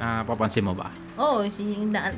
Napapansin 0.00 0.64
mo 0.64 0.72
ba? 0.72 0.88
Oo, 1.14 1.44
si, 1.46 1.60
na, 1.84 2.08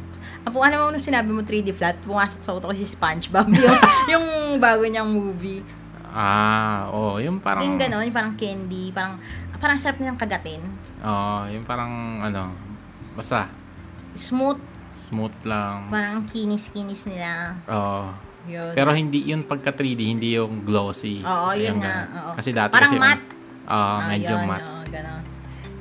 Apo, 0.43 0.63
ano 0.63 0.79
mo 0.81 0.95
nung 0.95 1.03
sinabi 1.03 1.29
mo 1.29 1.43
3D 1.43 1.71
flat, 1.71 1.99
pumasok 2.03 2.39
sa 2.39 2.55
utak 2.55 2.71
ko 2.71 2.75
si 2.75 2.87
Spongebob, 2.87 3.51
yung, 3.59 3.79
yung 4.07 4.27
bago 4.57 4.87
niyang 4.87 5.11
movie. 5.11 5.67
Ah, 6.09 6.87
oh, 6.89 7.19
yung 7.19 7.43
parang... 7.43 7.63
yung 7.63 7.75
gano'n, 7.75 8.07
yung 8.07 8.15
parang 8.15 8.35
candy, 8.35 8.91
parang, 8.91 9.19
parang 9.57 9.79
sarap 9.79 9.99
nilang 9.99 10.15
kagatin. 10.15 10.63
Oo, 11.01 11.47
yung 11.49 11.63
parang 11.63 11.91
ano, 12.21 12.55
basta 13.13 13.51
Smooth, 14.13 14.61
smooth 14.93 15.35
lang. 15.43 15.89
parang 15.89 16.21
ang 16.21 16.27
kinis-kinis 16.27 17.09
nila. 17.09 17.57
Oo. 17.67 18.13
Yun. 18.43 18.75
Pero 18.75 18.91
hindi 18.91 19.23
yun 19.25 19.43
pagka 19.43 19.71
3D, 19.71 20.03
hindi 20.05 20.35
yung 20.35 20.63
glossy. 20.63 21.23
Oo, 21.23 21.55
yun 21.55 21.75
Yung 21.75 21.81
nga. 21.81 22.11
Oo. 22.11 22.31
Kasi 22.35 22.51
dati 22.51 22.75
Parang 22.75 22.91
kasi... 22.91 22.99
matte. 22.99 23.27
Oo, 23.65 23.95
Ah, 23.95 23.99
medyo 24.07 24.35
yun, 24.35 24.43
matte. 24.45 24.67
oo, 24.69 24.83
ganon. 24.91 25.23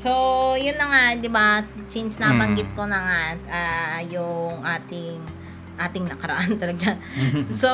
So, 0.01 0.10
yun 0.58 0.81
na 0.81 0.89
nga, 0.89 1.03
di 1.13 1.29
ba, 1.29 1.62
since 1.86 2.17
nabanggit 2.17 2.74
Mm. 2.74 2.75
ko 2.75 2.84
na 2.89 3.00
nga 3.00 3.20
ah, 3.53 4.00
yung 4.01 4.65
ating 4.65 5.22
ating 5.77 6.10
nakaraan 6.10 6.58
talaga. 6.62 6.98
so, 7.62 7.70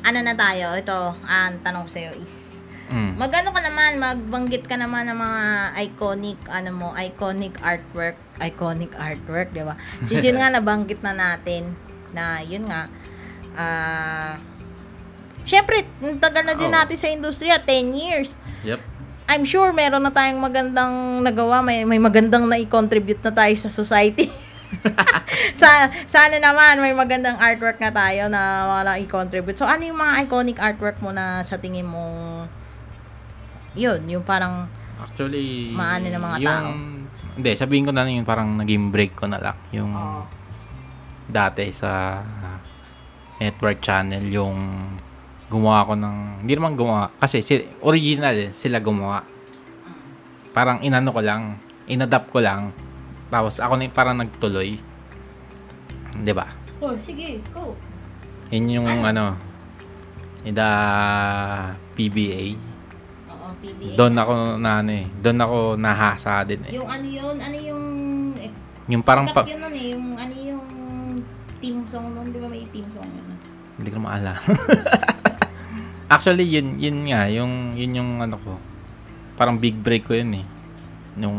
ano 0.00 0.18
na 0.20 0.36
tayo? 0.36 0.76
Ito, 0.76 1.16
ang 1.24 1.64
tanong 1.64 1.88
ko 1.88 1.90
sa'yo 1.90 2.12
is, 2.20 2.60
Mm. 2.90 3.14
magano 3.16 3.54
ka 3.54 3.62
naman, 3.62 4.02
magbanggit 4.02 4.66
ka 4.66 4.74
naman 4.74 5.06
ng 5.06 5.14
mga 5.14 5.44
iconic, 5.80 6.40
ano 6.50 6.74
mo, 6.74 6.88
iconic 6.92 7.54
artwork, 7.62 8.18
iconic 8.42 8.90
artwork, 8.98 9.54
di 9.54 9.62
ba? 9.62 9.78
Since 10.02 10.26
yun 10.26 10.42
nga, 10.42 10.50
nabanggit 10.58 10.98
na 11.00 11.14
natin, 11.14 11.72
na 12.10 12.42
yun 12.42 12.66
nga, 12.66 12.90
ah, 13.54 14.34
syempre, 15.46 15.86
ang 16.02 16.18
tagal 16.18 16.42
na 16.42 16.58
din 16.58 16.66
Oo. 16.66 16.74
natin 16.74 16.98
sa 16.98 17.06
industriya, 17.06 17.62
10 17.62 17.94
years. 17.94 18.34
Yep. 18.66 18.89
I'm 19.30 19.46
sure 19.46 19.70
meron 19.70 20.02
na 20.02 20.10
tayong 20.10 20.42
magandang 20.42 21.22
nagawa, 21.22 21.62
may, 21.62 21.86
may 21.86 22.02
magandang 22.02 22.50
na 22.50 22.58
i-contribute 22.58 23.22
na 23.22 23.30
tayo 23.30 23.54
sa 23.54 23.70
society. 23.70 24.26
sa 25.60 25.86
sana 26.10 26.42
naman 26.42 26.82
may 26.82 26.90
magandang 26.90 27.38
artwork 27.38 27.78
na 27.78 27.94
tayo 27.94 28.26
na 28.26 28.66
wala 28.66 28.98
i-contribute. 28.98 29.54
So 29.54 29.70
ano 29.70 29.86
yung 29.86 30.02
mga 30.02 30.26
iconic 30.26 30.58
artwork 30.58 30.98
mo 30.98 31.14
na 31.14 31.46
sa 31.46 31.62
tingin 31.62 31.86
mo 31.86 32.02
yun, 33.78 34.02
yung 34.10 34.26
parang 34.26 34.66
Actually, 35.00 35.72
Maano 35.72 36.12
ng 36.12 36.20
mga 36.20 36.36
yung, 36.44 36.50
tao. 36.50 36.70
Hindi, 37.40 37.50
sabihin 37.56 37.88
ko 37.88 37.92
na 37.94 38.04
lang 38.04 38.20
yung 38.20 38.28
parang 38.28 38.60
naging 38.60 38.92
break 38.92 39.16
ko 39.16 39.24
na 39.24 39.40
lang. 39.40 39.56
Yung 39.72 39.96
Oo. 39.96 40.28
dati 41.24 41.72
sa 41.72 42.20
network 43.40 43.80
channel, 43.80 44.20
yung 44.28 44.58
gumawa 45.50 45.82
ko 45.82 45.92
ng, 45.98 46.46
hindi 46.46 46.54
naman 46.54 46.78
gumawa, 46.78 47.10
kasi 47.18 47.42
si, 47.42 47.66
original 47.82 48.32
eh, 48.38 48.50
sila 48.54 48.78
gumawa. 48.78 49.26
Parang 50.54 50.78
inano 50.86 51.10
ko 51.10 51.18
lang, 51.18 51.58
inadapt 51.90 52.30
ko 52.30 52.38
lang, 52.38 52.70
tapos 53.34 53.58
ako 53.58 53.74
na 53.74 53.90
parang 53.90 54.14
nagtuloy. 54.14 54.78
Di 56.22 56.32
ba? 56.34 56.46
Oh, 56.78 56.94
sige, 57.02 57.42
go. 57.50 57.74
Yun 58.54 58.78
yung 58.78 58.88
ano, 59.02 59.34
ida 60.46 60.68
PBA. 61.98 62.54
Oo, 63.30 63.46
PBA. 63.58 63.94
Doon 63.98 64.14
ako 64.14 64.32
na 64.58 64.70
ano 64.82 64.90
eh, 64.94 65.06
doon 65.18 65.38
ako 65.42 65.56
nahasa 65.74 66.46
din 66.46 66.62
eh. 66.70 66.78
Yung 66.78 66.86
ano 66.86 67.06
yun, 67.06 67.36
ano 67.38 67.56
yung 67.58 67.84
eh, 68.38 68.50
Yung 68.90 69.02
parang 69.02 69.30
pa, 69.30 69.42
yun 69.46 69.62
nun 69.62 69.74
eh, 69.74 69.86
yung 69.94 70.06
ano 70.14 70.34
yung 70.34 70.66
team 71.58 71.82
song 71.90 72.14
nun, 72.14 72.30
di 72.30 72.38
ba 72.38 72.46
may 72.46 72.62
team 72.70 72.86
song 72.90 73.06
yun? 73.06 73.28
hindi 73.80 73.90
ko 73.96 73.98
maalala. 74.02 74.36
Actually, 76.10 76.42
yun, 76.42 76.74
yun 76.82 77.06
nga, 77.06 77.30
yung, 77.30 77.70
yun 77.78 78.02
yung 78.02 78.10
ano 78.18 78.34
ko, 78.34 78.58
parang 79.38 79.62
big 79.62 79.78
break 79.78 80.10
ko 80.10 80.18
yun 80.18 80.42
eh. 80.42 80.46
Nung 81.14 81.38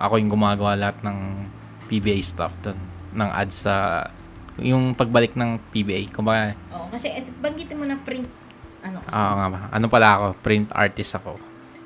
ako 0.00 0.16
yung 0.16 0.32
gumagawa 0.32 0.72
lahat 0.72 1.04
ng 1.04 1.44
PBA 1.92 2.24
stuff 2.24 2.56
doon, 2.64 2.80
ng 3.12 3.28
ads 3.28 3.68
sa, 3.68 4.08
yung 4.56 4.96
pagbalik 4.96 5.36
ng 5.36 5.60
PBA. 5.68 6.08
Kumbaga, 6.08 6.56
Oo, 6.72 6.88
kasi 6.88 7.12
eh, 7.12 7.28
banggitin 7.44 7.76
mo 7.76 7.84
na 7.84 8.00
print, 8.00 8.24
ano, 8.80 9.04
Oo 9.04 9.32
nga 9.36 9.46
ba. 9.52 9.58
Ano 9.68 9.84
pala 9.92 10.08
ako? 10.16 10.26
Print 10.40 10.72
artist 10.72 11.12
ako. 11.20 11.36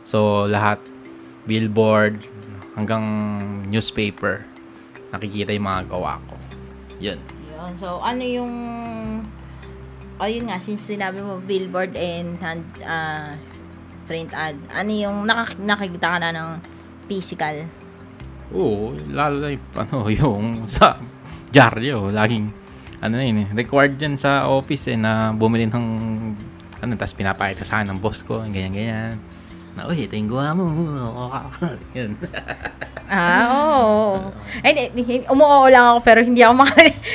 So, 0.06 0.46
lahat, 0.46 0.78
billboard, 1.50 2.22
hanggang 2.78 3.02
newspaper, 3.66 4.46
nakikita 5.10 5.50
yung 5.50 5.66
mga 5.66 5.82
gawa 5.90 6.22
ko. 6.30 6.38
Yun. 7.02 7.18
Yun. 7.50 7.72
So, 7.74 7.98
ano 7.98 8.22
yung... 8.22 8.54
O, 10.20 10.28
yun 10.28 10.52
nga, 10.52 10.60
since 10.60 10.84
sinabi 10.84 11.24
mo 11.24 11.40
billboard 11.40 11.96
and 11.96 12.36
hand, 12.44 12.60
ah, 12.84 13.32
print 14.04 14.28
ad, 14.36 14.52
ano 14.68 14.92
yung 14.92 15.24
nakak- 15.24 15.56
nakikita 15.56 16.12
ka 16.12 16.18
na 16.20 16.28
ng 16.28 16.48
physical? 17.08 17.64
Oo, 18.52 18.92
lalo 19.08 19.40
na 19.40 19.48
yung, 19.56 19.64
ano, 19.80 19.96
yung 20.20 20.44
sa 20.68 21.00
dyaryo, 21.48 22.12
laging, 22.12 22.52
ano 23.00 23.16
na 23.16 23.24
yun 23.24 23.48
eh, 23.48 23.64
required 23.64 23.96
yan 23.96 24.20
sa 24.20 24.44
office 24.52 24.92
eh, 24.92 24.98
na 25.00 25.32
bumili 25.32 25.64
ng, 25.72 25.86
ano, 26.84 26.90
tapos 27.00 27.16
pinapakita 27.16 27.64
sa 27.64 27.80
akin 27.80 27.96
ng 27.96 28.00
boss 28.04 28.20
ko, 28.20 28.44
ganyan, 28.44 28.76
ganyan. 28.76 29.16
Na, 29.80 29.88
uy, 29.88 30.04
yung 30.04 30.28
gawa 30.28 30.52
mo. 30.52 30.68
yun. 31.96 32.12
Ah, 33.08 33.48
oo. 33.48 34.28
Hindi, 34.60 35.24
umuoo 35.24 35.72
lang 35.72 35.96
ako 35.96 35.98
pero 36.04 36.20
hindi 36.20 36.44
ako 36.44 36.54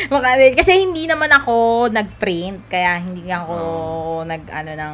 makari 0.10 0.58
kasi 0.58 0.82
hindi 0.82 1.06
naman 1.06 1.30
ako 1.30 1.88
nag-print 1.94 2.66
kaya 2.68 3.00
hindi 3.00 3.30
ako 3.30 3.56
nag 4.26 4.44
ano 4.50 4.72
ng 4.74 4.94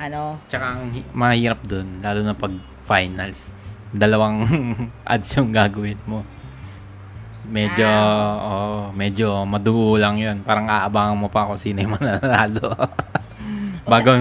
ano 0.00 0.20
Tsaka 0.48 0.64
ang 0.80 0.96
hi- 0.96 1.06
mahirap 1.12 1.60
dun, 1.68 2.00
lalo 2.00 2.24
na 2.24 2.32
pag 2.32 2.56
finals, 2.82 3.52
dalawang 3.92 4.42
ads 5.04 5.36
yung 5.36 5.52
gagawin 5.52 6.00
mo. 6.08 6.24
Medyo, 7.44 7.90
oh, 8.40 8.82
medyo 8.96 9.44
madugo 9.44 10.00
lang 10.00 10.16
yun. 10.16 10.40
Parang 10.40 10.70
aabangan 10.70 11.20
mo 11.20 11.28
pa 11.28 11.44
kung 11.50 11.60
sino 11.60 11.84
yung 11.84 12.00
mananalo. 12.00 12.72
Bago, 13.84 14.14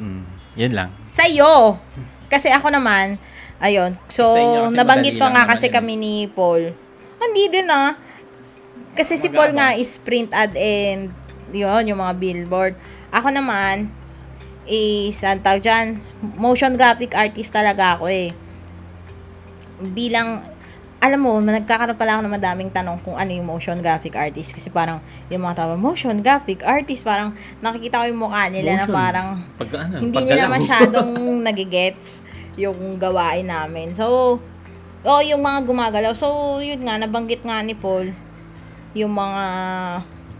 mm, 0.00 0.22
yun 0.56 0.72
lang. 0.72 0.88
sa 1.12 1.26
iyo. 1.28 1.76
Kasi 2.34 2.50
ako 2.50 2.74
naman, 2.74 3.14
ayun. 3.62 3.94
So, 4.10 4.26
nabanggit 4.74 5.22
ko 5.22 5.30
nga 5.30 5.46
kasi 5.46 5.70
yun. 5.70 5.74
kami 5.78 5.94
ni 5.94 6.14
Paul. 6.26 6.74
Hindi 7.22 7.44
din 7.46 7.70
ah. 7.70 7.94
Kasi 8.98 9.22
si 9.22 9.30
Paul 9.30 9.54
nga 9.54 9.78
is 9.78 10.02
print 10.02 10.34
ad 10.34 10.58
and 10.58 11.14
yun, 11.54 11.86
yung 11.86 12.02
mga 12.02 12.18
billboard. 12.18 12.74
Ako 13.14 13.30
naman, 13.30 13.94
is, 14.66 15.22
ang 15.22 15.38
tawag 15.46 15.62
dyan, 15.62 16.02
motion 16.34 16.74
graphic 16.74 17.14
artist 17.14 17.54
talaga 17.54 17.94
ako 17.94 18.10
eh. 18.10 18.34
Bilang, 19.78 20.42
alam 20.98 21.20
mo, 21.20 21.36
nagkakaroon 21.38 22.00
pala 22.00 22.18
ako 22.18 22.20
ng 22.26 22.34
madaming 22.34 22.70
tanong 22.74 22.98
kung 23.04 23.14
ano 23.14 23.30
yung 23.30 23.46
motion 23.46 23.78
graphic 23.78 24.18
artist. 24.18 24.56
Kasi 24.56 24.72
parang, 24.74 24.98
yung 25.30 25.46
mga 25.46 25.62
tao, 25.62 25.78
motion 25.78 26.18
graphic 26.18 26.66
artist, 26.66 27.06
parang 27.06 27.36
nakikita 27.62 28.02
ko 28.02 28.04
yung 28.10 28.18
mukha 28.24 28.50
nila 28.50 28.82
na 28.82 28.86
Motion. 28.88 28.98
parang, 28.98 29.28
Pag, 29.54 29.70
ano, 29.78 29.94
hindi 30.02 30.18
paggalaw. 30.18 30.30
nila 30.34 30.44
masyadong 30.50 31.10
nagigets 31.46 32.23
yung 32.54 32.98
gawain 32.98 33.50
namin. 33.50 33.94
So, 33.94 34.38
oh, 35.04 35.22
yung 35.22 35.44
mga 35.44 35.68
gumagalaw. 35.68 36.12
So, 36.16 36.58
yun 36.58 36.82
nga, 36.82 36.96
nabanggit 36.98 37.44
nga 37.44 37.60
ni 37.60 37.76
Paul, 37.76 38.14
yung 38.96 39.12
mga 39.12 39.44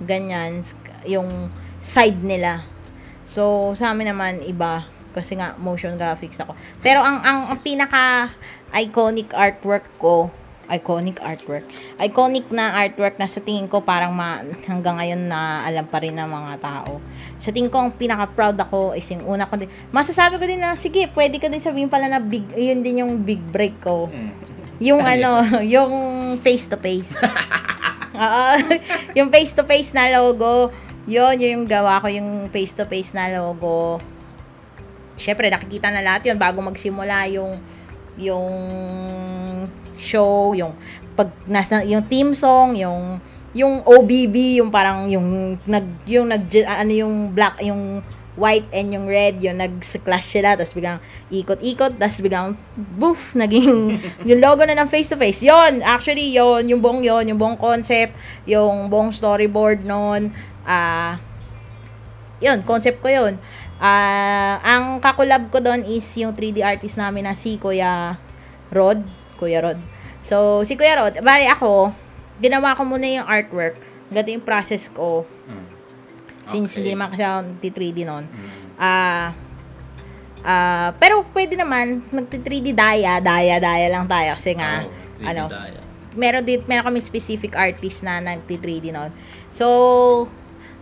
ganyan, 0.03 0.65
yung 1.05 1.53
side 1.85 2.23
nila. 2.25 2.65
So, 3.29 3.73
sa 3.77 3.93
amin 3.93 4.15
naman, 4.15 4.41
iba. 4.45 4.89
Kasi 5.15 5.39
nga, 5.39 5.55
motion 5.61 5.95
graphics 5.95 6.41
ako. 6.43 6.59
Pero 6.83 7.05
ang, 7.05 7.23
ang, 7.23 7.41
ang 7.55 7.59
pinaka 7.61 8.35
iconic 8.75 9.31
artwork 9.31 9.87
ko, 10.03 10.33
iconic 10.67 11.21
artwork. 11.21 11.65
Iconic 12.01 12.51
na 12.51 12.75
artwork 12.75 13.21
na 13.21 13.29
sa 13.29 13.39
tingin 13.39 13.69
ko 13.69 13.85
parang 13.85 14.17
ma, 14.17 14.41
hanggang 14.67 14.97
ngayon 14.99 15.29
na 15.29 15.63
alam 15.63 15.87
pa 15.87 16.01
rin 16.03 16.17
ng 16.17 16.27
mga 16.27 16.53
tao. 16.59 16.99
Sa 17.45 17.53
tingin 17.53 17.69
ko, 17.69 17.77
ang 17.77 17.93
pinaka-proud 17.93 18.57
ako 18.57 18.97
is 18.97 19.05
yung 19.13 19.37
una 19.37 19.45
ko 19.45 19.61
din. 19.61 19.69
Masasabi 19.93 20.41
ko 20.41 20.49
din 20.49 20.65
na, 20.65 20.81
sige, 20.81 21.13
pwede 21.13 21.37
ka 21.37 21.53
din 21.53 21.61
sabihin 21.61 21.93
pala 21.93 22.09
na 22.09 22.17
big, 22.17 22.49
yun 22.57 22.81
din 22.81 23.05
yung 23.05 23.21
big 23.21 23.45
break 23.53 23.85
ko. 23.85 24.09
Yung 24.81 25.05
ano, 25.05 25.45
yung 25.77 25.93
face 26.41 26.65
to 26.73 26.81
face. 26.81 27.13
Oo. 28.17 28.45
yung 29.21 29.29
face 29.29 29.53
to 29.53 29.69
face 29.69 29.93
na 29.93 30.09
logo, 30.09 30.73
yun, 31.05 31.37
yun 31.37 31.61
yung 31.61 31.67
gawa 31.69 32.01
ko, 32.01 32.09
yung 32.09 32.49
face 32.49 32.73
to 32.73 32.89
face 32.89 33.13
na 33.13 33.29
logo. 33.29 34.01
Syempre, 35.21 35.53
nakikita 35.53 35.93
na 35.93 36.01
lahat 36.01 36.25
yun 36.25 36.41
bago 36.41 36.65
magsimula 36.65 37.29
yung 37.29 37.61
yung 38.17 38.49
show, 40.01 40.57
yung 40.57 40.73
pag 41.13 41.29
nasa 41.45 41.85
yung 41.85 42.09
team 42.09 42.33
song, 42.33 42.73
yung 42.73 43.21
yung 43.55 43.87
OBB, 43.87 44.59
yung 44.59 44.69
parang 44.69 45.07
yung 45.07 45.57
nag 45.65 45.87
yung 46.11 46.27
nag 46.27 46.51
ano 46.67 46.93
yung 46.93 47.15
black 47.31 47.63
yung 47.63 48.03
white 48.35 48.67
and 48.75 48.91
yung 48.91 49.07
red, 49.07 49.39
yung 49.39 49.63
nag-clash 49.63 50.27
sila, 50.27 50.59
tapos 50.59 50.75
biglang 50.75 50.99
ikot-ikot, 51.31 51.95
tapos 51.99 52.19
biglang, 52.19 52.59
boof, 52.75 53.35
naging, 53.39 53.99
yung 54.29 54.41
logo 54.43 54.67
na 54.67 54.75
ng 54.75 54.91
face-to-face. 54.91 55.47
Yon 55.47 55.87
actually, 55.87 56.35
yon 56.35 56.67
yung 56.67 56.83
buong 56.83 57.07
yon 57.07 57.31
yung 57.31 57.39
buong 57.39 57.59
concept, 57.59 58.15
yung 58.43 58.91
buong 58.91 59.15
storyboard 59.15 59.87
noon, 59.87 60.35
ah, 60.67 61.23
yun, 62.43 62.67
concept 62.67 62.99
ko 63.01 63.09
yun. 63.09 63.39
Ah, 63.79 64.59
ang 64.67 64.99
kakulab 64.99 65.55
ko 65.55 65.63
doon 65.63 65.87
is 65.87 66.05
yung 66.19 66.35
3D 66.35 66.67
artist 66.67 66.99
namin 66.99 67.31
na 67.31 67.39
si 67.39 67.55
Kuya 67.55 68.19
Rod, 68.75 68.99
Kuya 69.39 69.63
Rod. 69.63 69.79
So, 70.27 70.67
si 70.67 70.75
Kuya 70.75 70.99
Rod, 70.99 71.23
bali 71.23 71.47
ako, 71.47 71.95
ginawa 72.39 72.75
ko 72.75 72.83
muna 72.83 73.07
yung 73.07 73.27
artwork, 73.27 73.79
ganito 74.11 74.31
yung 74.35 74.47
process 74.47 74.87
ko, 74.89 75.27
Since 76.45 76.77
Okay. 76.77 76.85
hindi 76.85 76.91
naman 76.93 77.09
kasi 77.09 77.25
ako 77.25 77.41
nagti-3D 77.57 78.05
noon. 78.05 78.25
Mm. 78.29 78.49
Ah, 78.77 79.33
ah, 80.45 80.89
pero 81.01 81.25
pwede 81.33 81.57
naman, 81.57 82.05
nagti-3D 82.13 82.77
daya, 82.77 83.17
daya, 83.17 83.57
daya 83.57 83.89
lang 83.89 84.05
tayo. 84.05 84.37
Kasi 84.37 84.53
nga, 84.53 84.85
Oh, 84.85 84.93
3D 85.21 85.25
ano, 85.25 85.45
daya. 85.49 85.81
meron 86.13 86.45
din, 86.45 86.61
meron 86.69 86.85
kami 86.85 87.01
specific 87.01 87.57
artist 87.57 88.05
na 88.05 88.21
nagti-3D 88.21 88.93
noon. 88.93 89.09
So, 89.49 90.29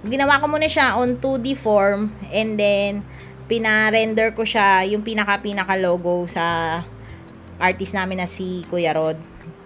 ginawa 0.02 0.42
ko 0.42 0.50
muna 0.50 0.66
siya 0.66 0.98
on 0.98 1.14
2D 1.14 1.54
form 1.54 2.10
and 2.34 2.58
then 2.58 3.06
pina-render 3.46 4.34
ko 4.34 4.42
siya 4.42 4.82
yung 4.82 5.06
pinaka-pinaka 5.06 5.78
logo 5.78 6.26
sa 6.26 6.82
artist 7.62 7.94
namin 7.94 8.18
na 8.18 8.26
si 8.26 8.66
Kuya 8.66 8.90
Rod 8.90 9.14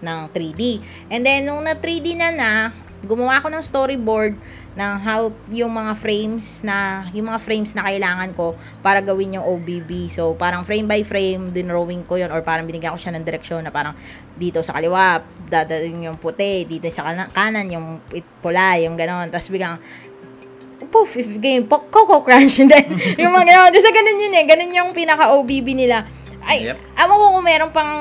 ng 0.01 0.19
3D. 0.31 0.81
And 1.11 1.21
then, 1.25 1.47
nung 1.47 1.63
na 1.65 1.77
3D 1.77 2.17
na 2.17 2.29
na, 2.29 2.51
gumawa 3.05 3.37
ako 3.37 3.53
ng 3.53 3.63
storyboard 3.63 4.33
ng 4.77 4.93
how 5.01 5.33
yung 5.49 5.73
mga 5.73 5.93
frames 5.97 6.61
na 6.61 7.09
yung 7.09 7.33
mga 7.33 7.41
frames 7.41 7.73
na 7.73 7.81
kailangan 7.85 8.29
ko 8.37 8.53
para 8.85 9.01
gawin 9.01 9.37
yung 9.37 9.45
OBB. 9.45 10.09
So, 10.13 10.37
parang 10.37 10.65
frame 10.65 10.85
by 10.85 11.01
frame 11.01 11.49
dinrawing 11.49 12.05
ko 12.05 12.17
yon 12.21 12.29
or 12.29 12.45
parang 12.45 12.69
binigyan 12.69 12.93
ko 12.93 12.99
siya 13.01 13.13
ng 13.17 13.25
direksyon 13.25 13.65
na 13.65 13.73
parang 13.73 13.97
dito 14.37 14.61
sa 14.61 14.77
kaliwa, 14.77 15.21
dadating 15.49 16.05
yung 16.05 16.21
puti, 16.21 16.69
dito 16.69 16.89
sa 16.93 17.09
kana- 17.09 17.29
kanan 17.33 17.65
yung 17.73 18.01
pula, 18.41 18.77
yung 18.77 18.93
ganon. 18.93 19.33
Tapos 19.33 19.49
biglang, 19.49 19.81
poof, 20.93 21.17
game, 21.41 21.65
Coco 21.67 22.21
Crunch. 22.21 22.59
And 22.61 22.69
then, 22.71 22.85
yung 23.17 23.33
mga 23.33 23.45
gano'n. 23.49 23.71
Kasi 23.73 23.87
ganun 23.91 24.23
yun 24.23 24.33
eh. 24.33 24.45
Ganun 24.47 24.71
yung 24.71 24.89
pinaka-OBB 24.95 25.67
nila. 25.73 26.05
Ay, 26.47 26.63
Yep. 26.63 26.79
alam 26.95 27.11
ko 27.11 27.25
kung 27.35 27.43
meron 27.43 27.71
pang, 27.75 27.93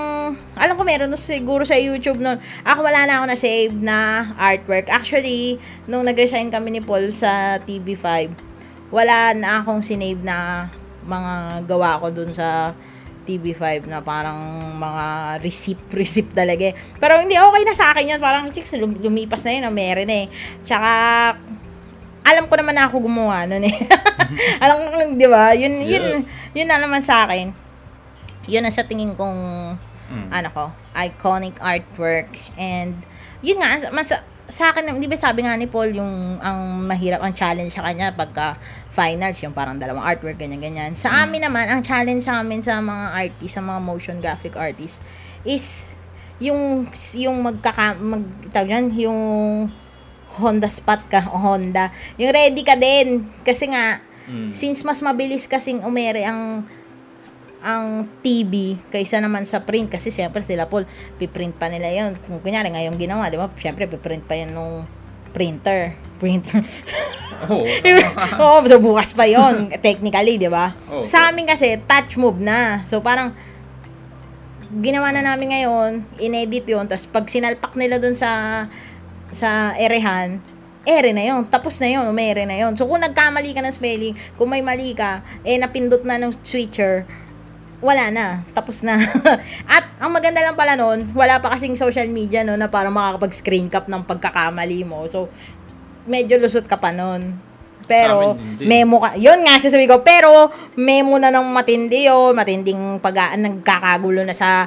alam 0.55 0.75
ko 0.79 0.87
meron 0.87 1.11
no, 1.11 1.19
siguro 1.19 1.67
sa 1.67 1.75
YouTube 1.75 2.23
nun. 2.23 2.39
Ako 2.63 2.87
wala 2.87 3.03
na 3.03 3.19
ako 3.19 3.27
na 3.27 3.37
save 3.37 3.75
na 3.75 3.99
artwork. 4.39 4.87
Actually, 4.87 5.59
nung 5.85 6.07
nag-resign 6.07 6.47
kami 6.49 6.71
ni 6.71 6.81
Paul 6.81 7.11
sa 7.11 7.59
TV5, 7.59 8.31
wala 8.95 9.35
na 9.35 9.61
akong 9.61 9.83
sinave 9.83 10.23
na 10.23 10.71
mga 11.03 11.67
gawa 11.67 11.99
ko 11.99 12.15
dun 12.15 12.31
sa 12.31 12.71
TV5 13.27 13.91
na 13.91 13.99
parang 14.07 14.39
mga 14.79 15.07
receipt, 15.43 15.83
receipt 15.99 16.31
talaga 16.31 16.71
eh. 16.71 16.75
Pero 17.03 17.19
hindi, 17.19 17.35
okay 17.35 17.63
na 17.67 17.75
sa 17.75 17.91
akin 17.91 18.15
yun. 18.15 18.21
Parang, 18.23 18.47
chicks, 18.55 18.79
lum- 18.79 19.03
lumipas 19.03 19.43
na 19.43 19.59
yun, 19.59 19.67
no? 19.67 19.75
meron 19.75 20.07
eh. 20.07 20.31
Tsaka, 20.63 20.91
alam 22.23 22.47
ko 22.47 22.55
naman 22.55 22.79
na 22.79 22.87
ako 22.87 23.03
gumawa 23.03 23.43
nun 23.47 23.67
eh. 23.67 23.75
alam 24.63 24.87
ko, 24.87 25.19
di 25.19 25.27
ba? 25.27 25.51
Yun, 25.51 25.83
yun, 25.83 26.23
yun 26.55 26.67
na 26.71 26.79
naman 26.79 27.03
sa 27.03 27.27
akin. 27.27 27.66
Yun 28.47 28.65
ang 28.67 28.75
sa 28.75 28.87
tingin 28.87 29.15
kong, 29.15 29.39
Mm. 30.07 30.31
ano 30.31 30.49
ko, 30.55 30.65
iconic 30.95 31.59
artwork. 31.59 32.31
And, 32.55 33.03
yun 33.43 33.59
nga, 33.59 33.91
mas, 33.91 34.15
sa 34.47 34.71
akin, 34.71 35.03
di 35.03 35.11
ba 35.11 35.19
sabi 35.19 35.43
nga 35.43 35.59
ni 35.59 35.67
Paul, 35.67 35.91
yung, 35.91 36.39
ang 36.39 36.87
mahirap, 36.87 37.19
ang 37.19 37.35
challenge 37.35 37.75
sa 37.75 37.83
kanya 37.83 38.15
pagka 38.15 38.55
finals, 38.95 39.43
yung 39.43 39.51
parang 39.51 39.75
dalawang 39.83 40.07
artwork, 40.07 40.39
ganyan-ganyan. 40.39 40.95
Sa 40.95 41.11
amin 41.27 41.43
naman, 41.43 41.67
ang 41.67 41.83
challenge 41.83 42.23
sa 42.23 42.39
amin 42.39 42.63
sa 42.63 42.79
mga 42.79 43.19
artist, 43.19 43.59
sa 43.59 43.63
mga 43.67 43.81
motion 43.83 44.17
graphic 44.23 44.55
artists, 44.55 45.03
is, 45.43 45.99
yung, 46.39 46.87
yung 47.19 47.43
magkaka, 47.43 47.99
mag, 47.99 48.23
yan, 48.55 48.95
yung, 48.95 49.21
Honda 50.27 50.67
spot 50.67 51.07
ka, 51.07 51.31
o 51.31 51.39
Honda. 51.39 51.95
Yung 52.19 52.35
ready 52.35 52.67
ka 52.67 52.75
din. 52.75 53.31
Kasi 53.47 53.71
nga, 53.71 54.03
Mm. 54.27 54.51
since 54.51 54.83
mas 54.83 54.99
mabilis 54.99 55.47
kasing 55.47 55.87
umere 55.87 56.27
ang 56.27 56.67
ang 57.67 58.07
TV 58.23 58.79
kaysa 58.95 59.19
naman 59.19 59.43
sa 59.43 59.67
print. 59.67 59.91
Kasi 59.91 60.15
siyempre 60.15 60.47
sila 60.47 60.71
Paul 60.71 60.87
piprint 61.19 61.59
pa 61.59 61.67
nila 61.67 61.91
yon 61.91 62.15
kung 62.23 62.39
kunyari 62.39 62.71
ngayong 62.71 62.95
ginawa 62.95 63.27
di 63.27 63.35
ba? 63.35 63.51
Siyempre 63.59 63.91
piprint 63.91 64.23
pa 64.23 64.39
yan 64.39 64.55
nung 64.55 64.87
printer. 65.35 65.99
Printer. 66.23 66.65
Oo. 67.53 67.61
Oo, 68.41 68.65
so 68.65 68.81
bukas 68.81 69.13
pa 69.13 69.29
yon 69.29 69.69
technically, 69.85 70.41
di 70.41 70.49
ba? 70.49 70.73
Oo. 70.89 71.05
Sa 71.05 71.29
amin 71.29 71.45
kasi, 71.45 71.77
touch 71.85 72.17
move 72.17 72.41
na. 72.41 72.81
So, 72.89 73.05
parang, 73.05 73.37
ginawa 74.81 75.13
na 75.13 75.21
namin 75.21 75.53
ngayon, 75.53 76.09
inedit 76.17 76.65
yon 76.65 76.89
tapos 76.89 77.05
pag 77.13 77.29
sinalpak 77.29 77.77
nila 77.77 78.01
dun 78.01 78.17
sa, 78.17 78.65
sa 79.29 79.77
erehan, 79.77 80.41
ere 80.89 81.13
na 81.13 81.21
yon 81.27 81.45
tapos 81.51 81.83
na 81.83 81.91
yon 81.91 82.09
umere 82.09 82.49
na 82.49 82.57
yon 82.57 82.73
So, 82.73 82.89
kung 82.89 83.05
nagkamali 83.05 83.53
ka 83.53 83.61
ng 83.61 83.77
spelling, 83.77 84.17
kung 84.41 84.49
may 84.49 84.65
mali 84.65 84.97
ka, 84.97 85.21
eh, 85.45 85.61
napindot 85.61 86.01
na 86.01 86.17
ng 86.17 86.33
switcher, 86.41 87.05
wala 87.81 88.09
na. 88.09 88.27
Tapos 88.57 88.81
na. 88.81 88.97
At, 89.77 89.85
ang 90.01 90.13
maganda 90.13 90.41
lang 90.41 90.57
pala 90.57 90.77
nun, 90.77 91.13
wala 91.13 91.41
pa 91.41 91.53
kasing 91.57 91.77
social 91.77 92.09
media, 92.09 92.45
no, 92.45 92.57
na 92.57 92.73
parang 92.73 92.95
makakapag-screen 92.95 93.69
cap 93.69 93.89
ng 93.89 94.05
pagkakamali 94.05 94.85
mo. 94.89 95.05
So, 95.09 95.29
medyo 96.09 96.41
lusot 96.41 96.65
ka 96.65 96.81
pa 96.81 96.93
nun. 96.95 97.37
Pero, 97.87 98.35
amin, 98.35 98.67
memo 98.67 98.99
ka. 98.99 99.15
Yun 99.15 99.47
nga, 99.47 99.63
sasabi 99.63 99.87
ko. 99.87 100.03
Pero, 100.03 100.51
memo 100.75 101.15
na 101.23 101.31
ng 101.31 101.47
matindi 101.55 102.11
yun. 102.11 102.35
Matinding 102.35 102.99
pag 102.99 103.39
nagkakagulo 103.39 104.27
na 104.27 104.35
sa 104.35 104.67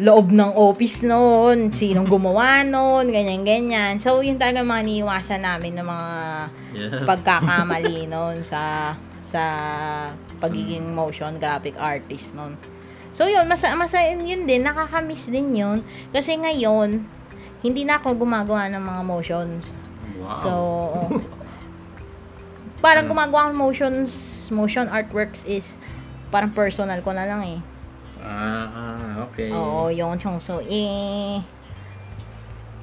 loob 0.00 0.32
ng 0.32 0.56
office 0.56 1.04
noon. 1.04 1.68
Sinong 1.68 2.08
gumawa 2.08 2.64
noon. 2.64 3.12
Ganyan-ganyan. 3.12 4.00
So, 4.00 4.24
yun 4.24 4.40
talaga 4.40 4.64
mga 4.64 4.82
niiwasan 4.88 5.42
namin 5.44 5.76
ng 5.76 5.86
mga 5.86 6.08
Yeah. 6.74 7.06
pagkakamali 7.06 8.10
noon 8.10 8.42
sa 8.42 8.90
sa 9.22 9.42
pagiging 10.44 10.92
motion 10.92 11.40
graphic 11.40 11.72
artist 11.80 12.36
noon. 12.36 12.60
So 13.16 13.24
yun, 13.24 13.48
masa, 13.48 13.72
masa 13.78 14.04
yun 14.04 14.44
din, 14.44 14.60
nakakamiss 14.66 15.32
din 15.32 15.56
yun. 15.56 15.80
Kasi 16.12 16.36
ngayon, 16.36 17.08
hindi 17.64 17.82
na 17.88 17.96
ako 17.96 18.20
gumagawa 18.20 18.68
ng 18.68 18.82
mga 18.84 19.02
motions. 19.08 19.72
Wow. 20.20 20.36
So, 20.36 20.50
parang 22.84 23.08
gumagawa 23.08 23.48
ng 23.48 23.56
motions, 23.56 24.12
motion 24.52 24.92
artworks 24.92 25.46
is 25.48 25.80
parang 26.28 26.52
personal 26.52 27.00
ko 27.00 27.16
na 27.16 27.24
lang 27.24 27.40
eh. 27.40 27.58
ah, 28.20 29.24
okay. 29.30 29.48
Oo, 29.48 29.88
yung 29.88 30.18
yung 30.20 30.40
so 30.40 30.60
eh 30.64 31.40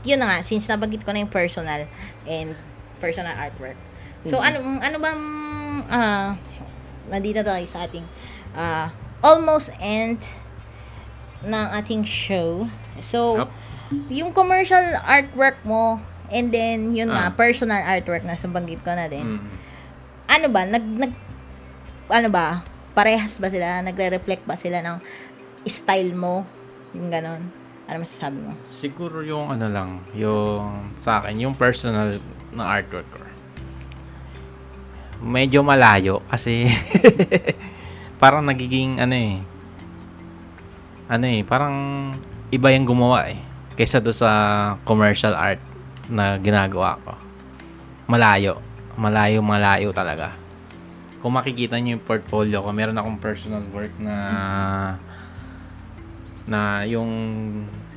yun 0.02 0.17
na 0.17 0.26
nga 0.26 0.38
since 0.41 0.65
nabanggit 0.65 1.06
ko 1.06 1.13
na 1.13 1.21
yung 1.21 1.30
personal 1.30 1.86
and 2.26 2.58
personal 2.97 3.34
artwork. 3.38 3.78
So 4.26 4.41
ano 4.41 4.62
ano 4.82 4.97
bang 5.02 5.21
ah 5.89 6.38
nandito 7.12 7.43
tayo 7.43 7.65
sa 7.67 7.86
ating 7.86 8.08
ah 8.56 8.89
almost 9.21 9.76
end 9.78 10.24
ng 11.43 11.67
ating 11.76 12.02
show. 12.08 12.65
So 13.04 13.43
Yup. 13.43 13.52
yung 14.08 14.32
commercial 14.32 14.95
artwork 15.04 15.60
mo 15.62 16.00
and 16.32 16.50
then 16.50 16.95
yun 16.95 17.12
nga 17.12 17.28
Ah. 17.28 17.36
personal 17.36 17.84
artwork 17.84 18.24
na 18.24 18.34
nabanggit 18.34 18.80
ko 18.82 18.95
na 18.95 19.12
din. 19.12 19.38
Mm. 19.38 19.47
Ano 20.32 20.47
ba 20.47 20.62
nag 20.63 20.86
nag 20.88 21.13
ano 22.08 22.28
ba 22.32 22.63
parehas 22.91 23.39
ba 23.39 23.47
sila 23.47 23.84
nagre-reflect 23.84 24.43
ba 24.43 24.56
sila 24.56 24.80
ng 24.80 25.00
style 25.63 26.12
mo 26.12 26.43
yung 26.91 27.08
ganon 27.08 27.52
ano 27.88 28.04
masasabi 28.04 28.39
mo 28.39 28.52
Siguro 28.67 29.24
yung 29.24 29.52
ano 29.52 29.67
lang, 29.67 30.00
yung 30.15 30.91
sa 30.95 31.19
akin, 31.19 31.36
yung 31.39 31.56
personal 31.56 32.19
na 32.52 32.80
artwork 32.80 33.08
ko. 33.12 33.19
Medyo 35.21 35.62
malayo 35.62 36.25
kasi 36.25 36.65
parang 38.21 38.41
nagiging 38.45 38.97
ano 38.97 39.15
eh. 39.15 39.36
Ano 41.12 41.25
eh, 41.29 41.45
parang 41.45 41.75
iba 42.49 42.67
yung 42.73 42.89
gumawa 42.89 43.29
eh. 43.29 43.39
Kaysa 43.77 44.01
do 44.01 44.12
sa 44.12 44.29
commercial 44.84 45.38
art 45.38 45.62
na 46.10 46.36
ginagawa 46.41 46.97
ko. 47.05 47.13
Malayo. 48.10 48.60
Malayo, 48.99 49.39
malayo 49.39 49.89
talaga. 49.95 50.36
Kung 51.21 51.38
makikita 51.38 51.77
niyo 51.77 51.95
yung 51.95 52.05
portfolio 52.05 52.65
ko, 52.65 52.73
meron 52.73 52.97
akong 52.97 53.21
personal 53.21 53.62
work 53.69 53.93
na 54.01 54.15
na 56.49 56.84
yung, 56.89 57.10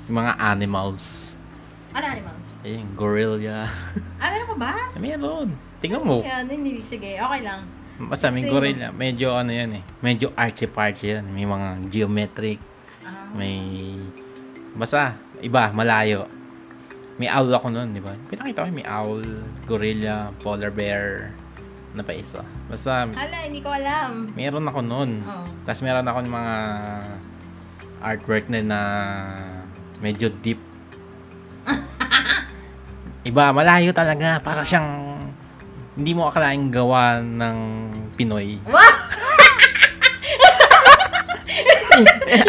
mga 0.04 0.36
animals. 0.36 1.36
Ano 1.96 2.04
animals? 2.04 2.46
Ayun, 2.60 2.84
gorilla. 2.92 3.64
Ah, 4.20 4.28
meron 4.28 4.48
ka 4.52 4.56
ba? 4.60 4.72
meron. 5.00 5.48
Tingnan 5.84 6.00
mo. 6.00 6.24
Yan, 6.24 6.48
hindi. 6.48 6.80
Sige, 6.88 7.20
okay 7.20 7.44
lang. 7.44 7.60
Basta 8.08 8.32
may 8.32 8.48
gorilla. 8.48 8.88
Medyo 8.88 9.36
ano 9.36 9.52
yan 9.52 9.76
eh. 9.76 9.84
Medyo 10.00 10.32
archie-parchy 10.32 11.20
yan. 11.20 11.28
May 11.28 11.44
mga 11.44 11.92
geometric. 11.92 12.56
Ah. 13.04 13.28
May... 13.36 13.92
Basta, 14.72 15.12
iba, 15.44 15.68
malayo. 15.76 16.24
May 17.20 17.28
owl 17.28 17.52
ako 17.52 17.68
nun, 17.68 17.92
di 17.92 18.00
ba? 18.00 18.16
Pinakita 18.32 18.64
ko 18.64 18.72
may 18.72 18.88
owl, 18.88 19.22
gorilla, 19.68 20.32
polar 20.40 20.72
bear, 20.72 21.36
na 21.92 22.00
pa 22.00 22.16
isa. 22.16 22.40
Basta, 22.66 23.06
Hala, 23.06 23.38
hindi 23.44 23.60
ko 23.60 23.68
alam. 23.70 24.32
meron 24.32 24.64
ako 24.64 24.80
nun. 24.80 25.20
Oh. 25.22 25.46
Tapos 25.68 25.84
meron 25.84 26.08
ako 26.08 26.18
ng 26.24 26.32
mga 26.32 26.54
artwork 28.00 28.44
na 28.48 28.58
na 28.64 28.80
medyo 30.00 30.32
deep. 30.32 30.58
Iba, 33.28 33.52
malayo 33.54 33.94
talaga. 33.94 34.42
Para 34.42 34.66
siyang 34.66 35.03
hindi 35.94 36.10
mo 36.10 36.26
akalaing 36.26 36.74
gawa 36.74 37.22
ng 37.22 37.58
Pinoy. 38.18 38.58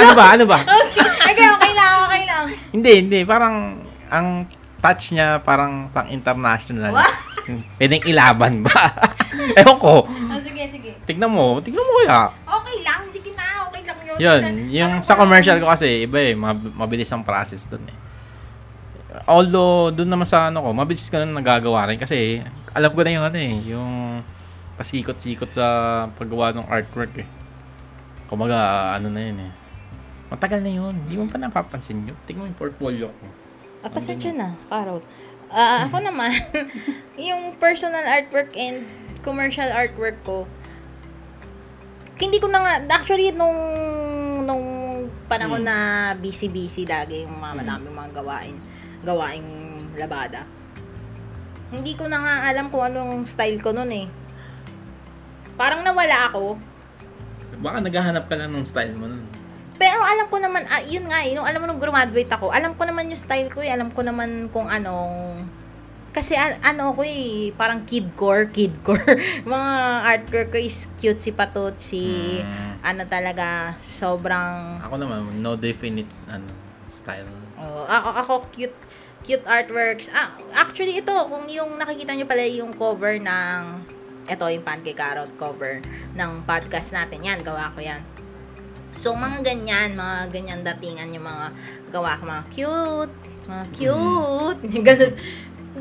ano 0.02 0.14
ba? 0.18 0.26
Ano 0.34 0.46
ba? 0.50 0.66
okay, 1.30 1.46
okay 1.46 1.72
lang, 1.78 1.94
okay 2.10 2.24
lang. 2.26 2.44
Hindi, 2.74 2.92
hindi. 3.06 3.20
Parang 3.22 3.86
ang 4.10 4.50
touch 4.82 5.14
niya 5.14 5.42
parang 5.46 5.94
pang 5.94 6.10
international. 6.10 6.98
Pwedeng 7.78 8.02
ilaban 8.10 8.66
ba? 8.66 8.90
Ewan 9.62 9.78
ko. 9.78 10.10
Oh, 10.10 10.42
sige, 10.42 10.66
sige. 10.74 10.98
Tignan 11.06 11.30
mo. 11.30 11.62
Tignan 11.62 11.86
mo 11.86 12.02
kaya. 12.02 12.34
Okay 12.34 12.78
lang, 12.82 13.06
sige 13.14 13.30
na, 13.38 13.70
okay 13.70 13.86
lang 13.86 13.98
yun. 14.02 14.18
Yun, 14.18 14.44
yung 14.74 14.92
Parang 14.98 15.06
sa 15.06 15.14
commercial 15.14 15.62
ko 15.62 15.70
kasi, 15.70 16.10
iba 16.10 16.18
eh, 16.18 16.34
mab- 16.34 16.74
mabilis 16.74 17.14
ang 17.14 17.22
process 17.22 17.70
dun 17.70 17.86
eh. 17.86 17.98
Although, 19.30 19.94
dun 19.94 20.10
naman 20.10 20.26
sa 20.26 20.50
ano 20.50 20.66
ko, 20.66 20.74
mabilis 20.74 21.06
ko 21.06 21.22
na 21.22 21.30
nagagawa 21.30 21.94
rin 21.94 22.02
kasi 22.02 22.42
alam 22.76 22.92
ko 22.92 23.00
na 23.02 23.12
yung 23.16 23.26
ano 23.26 23.38
eh, 23.40 23.56
yung 23.66 23.92
pasikot-sikot 24.76 25.56
sa 25.56 25.66
paggawa 26.12 26.52
ng 26.52 26.68
artwork 26.68 27.16
eh. 27.16 27.28
Kumaga, 28.28 28.92
ano 28.94 29.08
na 29.08 29.22
yun 29.24 29.40
eh. 29.48 29.52
Matagal 30.28 30.60
na 30.60 30.72
yun. 30.74 30.92
Hindi 30.92 31.16
mo 31.16 31.32
pa 31.32 31.40
napapansin 31.40 32.04
yun. 32.04 32.18
Tingnan 32.28 32.44
mo 32.44 32.50
yung 32.52 32.60
portfolio 32.60 33.08
ko. 33.08 33.26
Ah, 33.80 33.88
pasensya 33.88 34.36
na, 34.36 34.60
Carol. 34.68 35.00
Ah, 35.48 35.88
ako 35.88 36.04
naman, 36.04 36.34
yung 37.22 37.56
personal 37.56 38.04
artwork 38.04 38.52
and 38.58 38.84
commercial 39.24 39.70
artwork 39.72 40.20
ko, 40.26 40.44
hindi 42.18 42.42
ko 42.42 42.50
na 42.50 42.60
nga, 42.60 42.74
actually, 42.98 43.32
nung, 43.32 43.56
nung 44.44 44.66
panahon 45.28 45.64
Hmm. 45.64 45.70
na 45.70 45.78
busy-busy 46.18 46.84
lagi, 46.84 47.24
yung 47.24 47.40
mga 47.40 47.54
madaming 47.64 47.96
mga 47.96 48.12
gawain, 48.20 48.56
gawaing 49.06 49.48
labada. 49.96 50.44
Hindi 51.76 51.94
ko 51.94 52.08
na 52.08 52.18
nga 52.18 52.34
alam 52.48 52.72
kung 52.72 52.84
anong 52.84 53.24
style 53.26 53.60
ko 53.60 53.70
nun 53.70 53.92
eh. 53.92 54.08
Parang 55.56 55.84
nawala 55.84 56.32
ako. 56.32 56.56
Baka 57.60 57.78
naghahanap 57.80 58.26
ka 58.26 58.36
lang 58.36 58.52
ng 58.52 58.64
style 58.64 58.96
mo 58.96 59.08
nun. 59.08 59.24
Pero 59.76 60.00
alam 60.00 60.28
ko 60.28 60.40
naman, 60.40 60.64
ah, 60.68 60.80
yun 60.80 61.04
nga, 61.04 61.20
eh, 61.20 61.36
nung 61.36 61.44
alam 61.44 61.60
mo 61.60 61.68
nung 61.68 61.84
graduate 61.84 62.32
ako, 62.32 62.48
alam 62.48 62.72
ko 62.74 62.88
naman 62.88 63.12
yung 63.12 63.20
style 63.20 63.52
ko 63.52 63.60
eh, 63.60 63.68
alam 63.68 63.92
ko 63.92 64.08
naman 64.08 64.48
kung 64.48 64.72
anong, 64.72 65.44
kasi 66.16 66.32
ano 66.40 66.96
ko 66.96 67.04
eh, 67.04 67.52
parang 67.52 67.84
kidcore, 67.84 68.48
kidcore. 68.48 69.04
Mga 69.46 69.72
artwork 70.08 70.56
ko 70.56 70.60
is 70.60 70.88
cute 70.96 71.20
si 71.20 71.36
Patot, 71.36 71.76
si, 71.76 72.40
Mm. 72.40 72.72
ano 72.88 73.04
talaga, 73.04 73.76
sobrang, 73.76 74.80
Ako 74.80 74.96
naman, 74.96 75.44
no 75.44 75.60
definite 75.60 76.08
ano, 76.26 76.48
style. 76.88 77.28
oh, 77.60 77.84
ako, 77.84 78.10
ako 78.16 78.34
cute, 78.56 78.78
cute 79.26 79.44
artworks. 79.50 80.06
Ah, 80.14 80.38
actually 80.54 81.02
ito, 81.02 81.12
kung 81.12 81.50
yung 81.50 81.82
nakikita 81.82 82.14
nyo 82.14 82.30
pala 82.30 82.46
yung 82.46 82.72
cover 82.78 83.18
ng, 83.18 83.62
ito 84.30 84.46
yung 84.46 84.62
pancake 84.62 84.96
carrot 84.96 85.34
cover 85.42 85.82
ng 86.14 86.46
podcast 86.46 86.94
natin, 86.94 87.26
yan, 87.26 87.42
gawa 87.42 87.74
ko 87.74 87.82
yan. 87.82 88.06
So, 88.96 89.12
mga 89.18 89.44
ganyan, 89.44 89.98
mga 89.98 90.32
ganyan 90.32 90.62
datingan 90.64 91.12
yung 91.12 91.26
mga 91.26 91.52
gawa 91.92 92.16
ko, 92.22 92.24
mga 92.30 92.46
cute, 92.54 93.16
mga 93.50 93.66
cute, 93.76 94.62
ganon, 94.88 95.14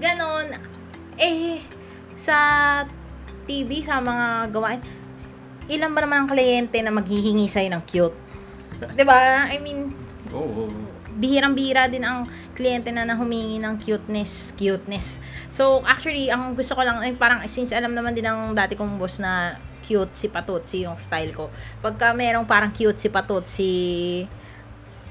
ganon. 0.01 0.47
Eh, 1.21 1.63
sa 2.19 2.37
TV, 3.47 3.85
sa 3.85 4.03
mga 4.03 4.51
gawain, 4.51 4.83
ilan 5.71 5.93
ba 5.95 6.01
naman 6.03 6.17
ang 6.25 6.29
kliyente 6.33 6.81
na 6.83 6.91
maghihingi 6.91 7.47
sa'yo 7.47 7.71
ng 7.71 7.85
cute? 7.87 8.17
ba 9.07 9.47
I 9.47 9.63
mean, 9.63 9.95
Oo. 10.35 10.67
Bihirang-bihira 11.15 11.87
din 11.87 12.03
ang 12.03 12.27
kliyente 12.59 12.91
na 12.91 13.07
na 13.07 13.15
humingi 13.15 13.63
ng 13.63 13.79
cuteness, 13.79 14.51
cuteness. 14.59 15.23
So, 15.51 15.83
actually, 15.87 16.31
ang 16.31 16.59
gusto 16.59 16.75
ko 16.75 16.83
lang, 16.83 16.99
ay 17.03 17.15
parang 17.15 17.47
since 17.47 17.71
alam 17.71 17.95
naman 17.95 18.19
din 18.19 18.27
ng 18.27 18.53
dati 18.55 18.75
kong 18.75 18.99
boss 18.99 19.23
na 19.23 19.59
cute 19.85 20.17
si 20.17 20.27
Patutsi 20.33 20.83
yung 20.83 20.99
style 20.99 21.31
ko. 21.37 21.53
Pagka 21.85 22.17
merong 22.17 22.49
parang 22.49 22.75
cute 22.75 22.99
si 22.99 23.09
Patutsi, 23.13 23.73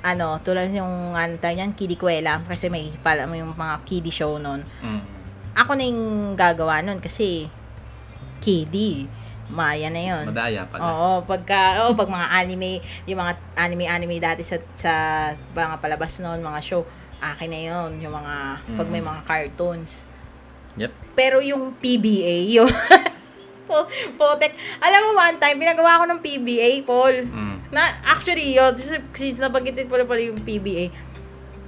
ano, 0.03 0.43
tulad 0.43 0.67
yung, 0.75 1.15
ano 1.15 1.33
tayo 1.39 1.55
yan, 1.55 1.71
kidikwela, 1.71 2.43
kasi 2.43 2.67
may 2.67 2.91
pala 2.99 3.23
mo 3.23 3.39
yung 3.39 3.55
mga 3.55 3.75
kiddie 3.87 4.11
show 4.11 4.35
nun. 4.35 4.67
Mm. 4.83 5.01
Ako 5.55 5.77
na 5.77 5.83
yung 5.87 6.33
gagawa 6.35 6.83
nun 6.83 6.99
kasi 6.99 7.47
kiddie. 8.43 9.07
Maya 9.51 9.91
na 9.91 9.99
yun. 9.99 10.23
Madaya 10.31 10.63
pala. 10.71 10.81
Oo, 10.87 11.11
pagka 11.27 11.83
oh, 11.83 11.93
pag 11.97 12.07
mga 12.07 12.27
anime, 12.31 12.79
yung 13.03 13.19
mga 13.19 13.33
anime-anime 13.59 14.17
dati 14.23 14.41
sa 14.45 14.55
sa 14.77 14.93
mga 15.51 15.83
palabas 15.83 16.19
noon, 16.23 16.39
mga 16.39 16.61
show, 16.63 16.87
akin 17.19 17.49
na 17.51 17.59
'yon, 17.59 17.91
yung 17.99 18.15
mga 18.15 18.35
pag 18.79 18.87
may 18.87 19.03
mga 19.03 19.21
cartoons. 19.27 20.07
Yep. 20.79 20.91
Pero 21.13 21.37
yung 21.43 21.75
PBA, 21.77 22.49
yung 22.55 22.71
po, 23.67 23.85
potek. 24.17 24.53
Alam 24.81 24.99
mo 25.09 25.09
one 25.17 25.37
time 25.41 25.57
pinagawa 25.57 26.01
ko 26.01 26.05
ng 26.09 26.19
PBA, 26.21 26.85
Paul. 26.85 27.15
Mm. 27.25 27.55
Na 27.73 27.99
actually, 28.05 28.53
yun, 28.53 28.73
since 29.17 29.41
nabagitin 29.41 29.89
pala 29.89 30.05
pala 30.05 30.21
yung 30.21 30.39
PBA, 30.41 30.93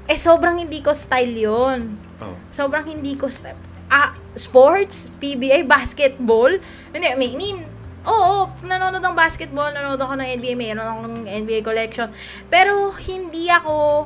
eh 0.05 0.19
sobrang 0.19 0.61
hindi 0.61 0.79
ko 0.79 0.93
style 0.93 1.33
'yon. 1.33 1.79
Oh. 2.21 2.37
Sobrang 2.53 2.87
hindi 2.87 3.17
ko 3.17 3.27
style. 3.27 3.74
Ah, 3.89 4.17
sports, 4.33 5.13
PBA, 5.21 5.61
basketball. 5.63 6.49
Hindi, 6.89 7.07
I 7.07 7.17
mean, 7.17 7.61
oo, 8.05 8.49
nanonood 8.65 9.01
ng 9.01 9.17
basketball, 9.17 9.69
nanonood 9.69 10.01
ako 10.01 10.13
ng 10.17 10.27
NBA, 10.41 10.53
mayroon 10.57 10.81
akong 10.81 11.25
NBA 11.25 11.61
collection. 11.61 12.09
Pero, 12.49 12.89
hindi 13.05 13.45
ako, 13.45 14.05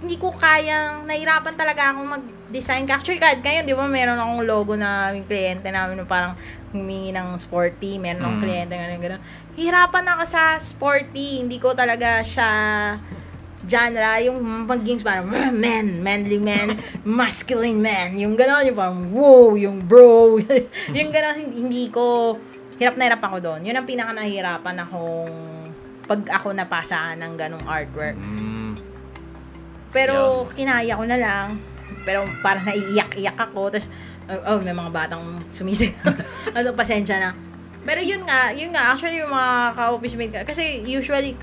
hindi 0.00 0.16
ko 0.16 0.32
kayang, 0.32 1.04
nahirapan 1.04 1.54
talaga 1.54 1.92
akong 1.92 2.08
mag-design. 2.08 2.88
Actually, 2.88 3.20
kahit 3.20 3.44
ngayon, 3.44 3.68
di 3.68 3.76
ba, 3.76 3.84
meron 3.86 4.16
akong 4.18 4.42
logo 4.48 4.72
na 4.74 5.12
yung 5.12 5.28
kliyente 5.28 5.68
namin 5.68 6.00
na 6.00 6.08
parang 6.08 6.32
humingi 6.72 7.12
ng 7.12 7.36
sporty, 7.36 8.00
meron 8.00 8.24
akong 8.24 8.40
Mm. 8.40 8.44
kliyente 8.48 8.74
nga 8.74 8.88
gano'n. 8.96 9.22
Hirapan 9.52 10.04
ako 10.08 10.22
sa 10.24 10.42
sporty, 10.56 11.44
hindi 11.44 11.60
ko 11.60 11.76
talaga 11.76 12.24
siya 12.24 12.48
genre, 13.66 14.12
yung 14.26 14.38
maging 14.66 15.00
parang 15.02 15.30
"Ah, 15.30 15.54
man, 15.54 16.02
manly 16.02 16.38
man, 16.38 16.78
masculine 17.06 17.78
man, 17.78 18.14
yung 18.18 18.34
gano'n, 18.34 18.70
yung 18.70 18.78
parang 18.78 19.00
wow, 19.14 19.54
yung 19.54 19.78
bro, 19.82 20.38
yung 20.96 21.10
gano'n, 21.14 21.38
hindi, 21.54 21.88
ko, 21.88 22.36
hirap 22.82 22.98
na 22.98 23.06
hirap 23.06 23.22
ako 23.22 23.36
doon. 23.38 23.60
Yun 23.62 23.78
ang 23.78 23.86
pinaka 23.86 24.10
nahihirapan 24.10 24.76
akong 24.82 25.34
pag 26.02 26.20
ako 26.42 26.50
napasa 26.50 27.14
ng 27.14 27.32
ganong 27.38 27.64
artwork. 27.64 28.18
Mm. 28.18 28.74
Pero 29.94 30.48
kinaya 30.50 30.98
ko 30.98 31.04
na 31.06 31.18
lang. 31.20 31.60
Pero 32.02 32.26
parang 32.42 32.66
naiiyak-iyak 32.66 33.38
ako. 33.38 33.70
Tapos, 33.70 33.86
oh, 34.26 34.56
oh, 34.56 34.58
may 34.64 34.74
mga 34.74 34.90
batang 34.90 35.22
sumisig. 35.54 35.94
ano, 36.56 36.74
pasensya 36.74 37.20
na. 37.22 37.30
Pero 37.82 37.98
yun 37.98 38.22
nga, 38.22 38.54
yun 38.54 38.70
nga, 38.70 38.94
actually 38.94 39.18
yung 39.18 39.34
mga 39.34 39.74
ka-office 39.74 40.14
mate, 40.14 40.30
ka- 40.30 40.46
kasi 40.46 40.86
usually, 40.86 41.34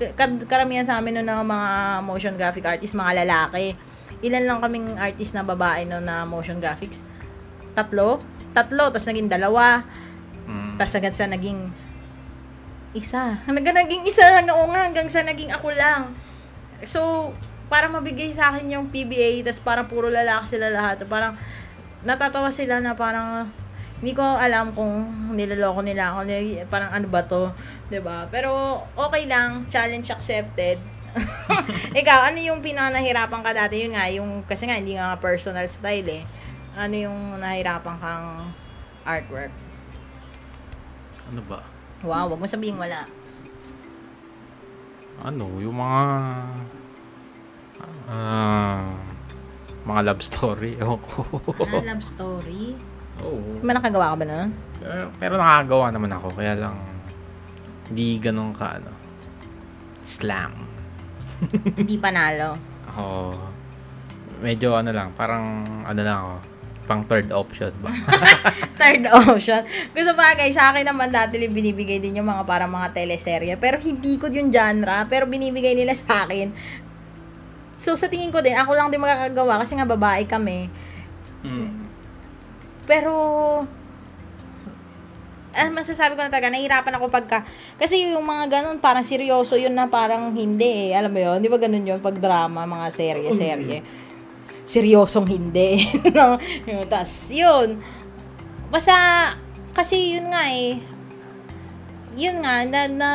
karamihan 0.48 0.88
sa 0.88 0.96
amin 0.96 1.20
no, 1.20 1.24
ng 1.24 1.44
mga 1.44 1.68
motion 2.00 2.34
graphic 2.40 2.64
artists, 2.64 2.96
mga 2.96 3.24
lalaki. 3.24 3.76
Ilan 4.24 4.48
lang 4.48 4.58
kaming 4.64 4.96
artist 4.96 5.36
na 5.36 5.44
babae 5.44 5.84
no, 5.84 6.00
na 6.00 6.24
motion 6.24 6.56
graphics? 6.56 7.04
Tatlo? 7.76 8.24
Tatlo, 8.56 8.88
tapos 8.88 9.04
naging 9.04 9.28
dalawa. 9.28 9.84
Mm. 10.48 10.80
Tapos 10.80 10.92
hanggang 10.96 11.16
sa 11.16 11.28
naging 11.28 11.60
isa. 12.96 13.36
Hanggang 13.44 13.76
naging 13.76 14.08
isa 14.08 14.24
oo 14.40 14.64
nga, 14.72 14.80
hanggang 14.88 15.12
sa 15.12 15.20
naging 15.20 15.52
ako 15.52 15.76
lang. 15.76 16.16
So, 16.88 17.30
para 17.70 17.86
mabigay 17.86 18.32
sa 18.34 18.50
akin 18.50 18.66
yung 18.66 18.88
PBA, 18.88 19.46
tapos 19.46 19.60
parang 19.62 19.86
puro 19.86 20.08
lalaki 20.08 20.56
sila 20.56 20.72
lahat. 20.72 21.04
Parang 21.06 21.36
natatawa 22.02 22.50
sila 22.50 22.80
na 22.80 22.96
parang 22.96 23.46
Hindi 24.00 24.16
ko 24.16 24.24
alam 24.24 24.72
kung 24.72 24.92
niloloko 25.36 25.84
nila 25.84 26.16
ako. 26.16 26.24
Parang 26.72 26.90
ano 26.96 27.06
ba 27.12 27.20
to? 27.28 27.52
ba 28.00 28.24
Pero 28.32 28.80
okay 28.96 29.28
lang. 29.28 29.68
Challenge 29.68 30.08
accepted. 30.08 30.80
Ikaw, 32.00 32.32
ano 32.32 32.38
yung 32.40 32.64
pinanahirapan 32.64 33.42
ka 33.44 33.52
dati? 33.52 33.84
Yun 33.84 33.92
nga, 33.98 34.06
yung, 34.08 34.46
kasi 34.48 34.64
nga, 34.64 34.78
hindi 34.78 34.96
nga 34.96 35.18
personal 35.20 35.66
style 35.68 36.08
eh. 36.08 36.24
Ano 36.78 36.94
yung 36.96 37.18
nahirapan 37.42 37.96
kang 37.98 38.28
artwork? 39.04 39.52
Ano 41.28 41.40
ba? 41.44 41.60
Wow, 42.00 42.32
wag 42.32 42.40
mo 42.40 42.46
sabihin 42.46 42.80
wala. 42.80 43.04
Ano, 45.20 45.60
yung 45.60 45.76
mga... 45.76 46.02
Ah... 48.08 48.96
mga 49.84 50.00
love 50.08 50.22
story. 50.22 50.76
Ewan 50.80 51.00
ko. 51.02 51.20
Ah, 51.58 51.84
love 51.84 52.04
story? 52.06 52.78
Oo. 53.24 53.60
May 53.60 53.74
nakagawa 53.76 54.12
ka 54.12 54.16
ba 54.20 54.24
nun? 54.24 54.50
Pero, 54.80 55.04
pero 55.20 55.32
nakakagawa 55.36 55.86
naman 55.92 56.10
ako. 56.16 56.28
Kaya 56.34 56.52
lang... 56.56 56.76
Hindi 57.90 58.06
ganun 58.22 58.52
ka, 58.54 58.80
ano... 58.80 58.90
Slam. 60.00 60.52
hindi 61.78 61.96
panalo. 62.00 62.56
Ako... 62.88 63.04
Medyo 64.40 64.72
ano 64.72 64.88
lang, 64.88 65.12
parang 65.12 65.44
ano 65.84 66.00
lang 66.00 66.16
ako. 66.16 66.34
Pang 66.88 67.02
third 67.06 67.28
option 67.30 67.70
ba? 67.84 67.92
Third 68.80 69.06
option. 69.06 69.62
Gusto 69.94 70.10
bagay, 70.16 70.50
sa 70.50 70.74
akin 70.74 70.90
naman 70.90 71.14
dati 71.14 71.38
binibigay 71.38 72.02
din 72.02 72.18
yung 72.18 72.26
mga 72.26 72.42
para 72.42 72.66
mga 72.66 72.90
teleserye. 72.90 73.54
Pero 73.60 73.78
hindi 73.78 74.18
ko 74.18 74.26
yung 74.26 74.50
genre, 74.50 75.06
pero 75.06 75.28
binibigay 75.30 75.76
nila 75.78 75.94
sa 75.94 76.26
akin. 76.26 76.50
So, 77.78 77.94
sa 77.94 78.10
tingin 78.10 78.34
ko 78.34 78.42
din, 78.42 78.58
ako 78.58 78.74
lang 78.74 78.90
din 78.90 78.98
makakagawa 78.98 79.62
kasi 79.62 79.78
nga 79.78 79.86
babae 79.86 80.26
kami. 80.26 80.66
mm. 81.46 81.79
Pero, 82.90 83.14
ah, 85.54 85.70
masasabi 85.70 86.18
ko 86.18 86.26
na 86.26 86.32
talaga, 86.34 86.50
nahihirapan 86.50 86.98
ako 86.98 87.06
pagka, 87.06 87.46
kasi 87.78 88.02
yung 88.02 88.26
mga 88.26 88.58
ganun, 88.58 88.82
parang 88.82 89.06
seryoso 89.06 89.54
yun 89.54 89.78
na 89.78 89.86
parang 89.86 90.34
hindi 90.34 90.90
eh. 90.90 90.98
Alam 90.98 91.14
mo 91.14 91.20
yun? 91.22 91.38
Di 91.38 91.46
ba 91.46 91.62
ganun 91.62 91.86
yun? 91.86 92.02
Pag 92.02 92.18
drama, 92.18 92.66
mga 92.66 92.90
serye-serye. 92.90 93.78
Seryosong 94.66 95.30
hindi. 95.30 95.86
no? 96.18 96.34
Tas, 96.90 97.30
yun. 97.30 97.78
Basta, 98.74 98.94
kasi 99.70 100.18
yun 100.18 100.34
nga 100.34 100.50
eh. 100.50 100.82
Yun 102.18 102.42
nga, 102.42 102.66
na, 102.66 102.80
na 102.90 103.10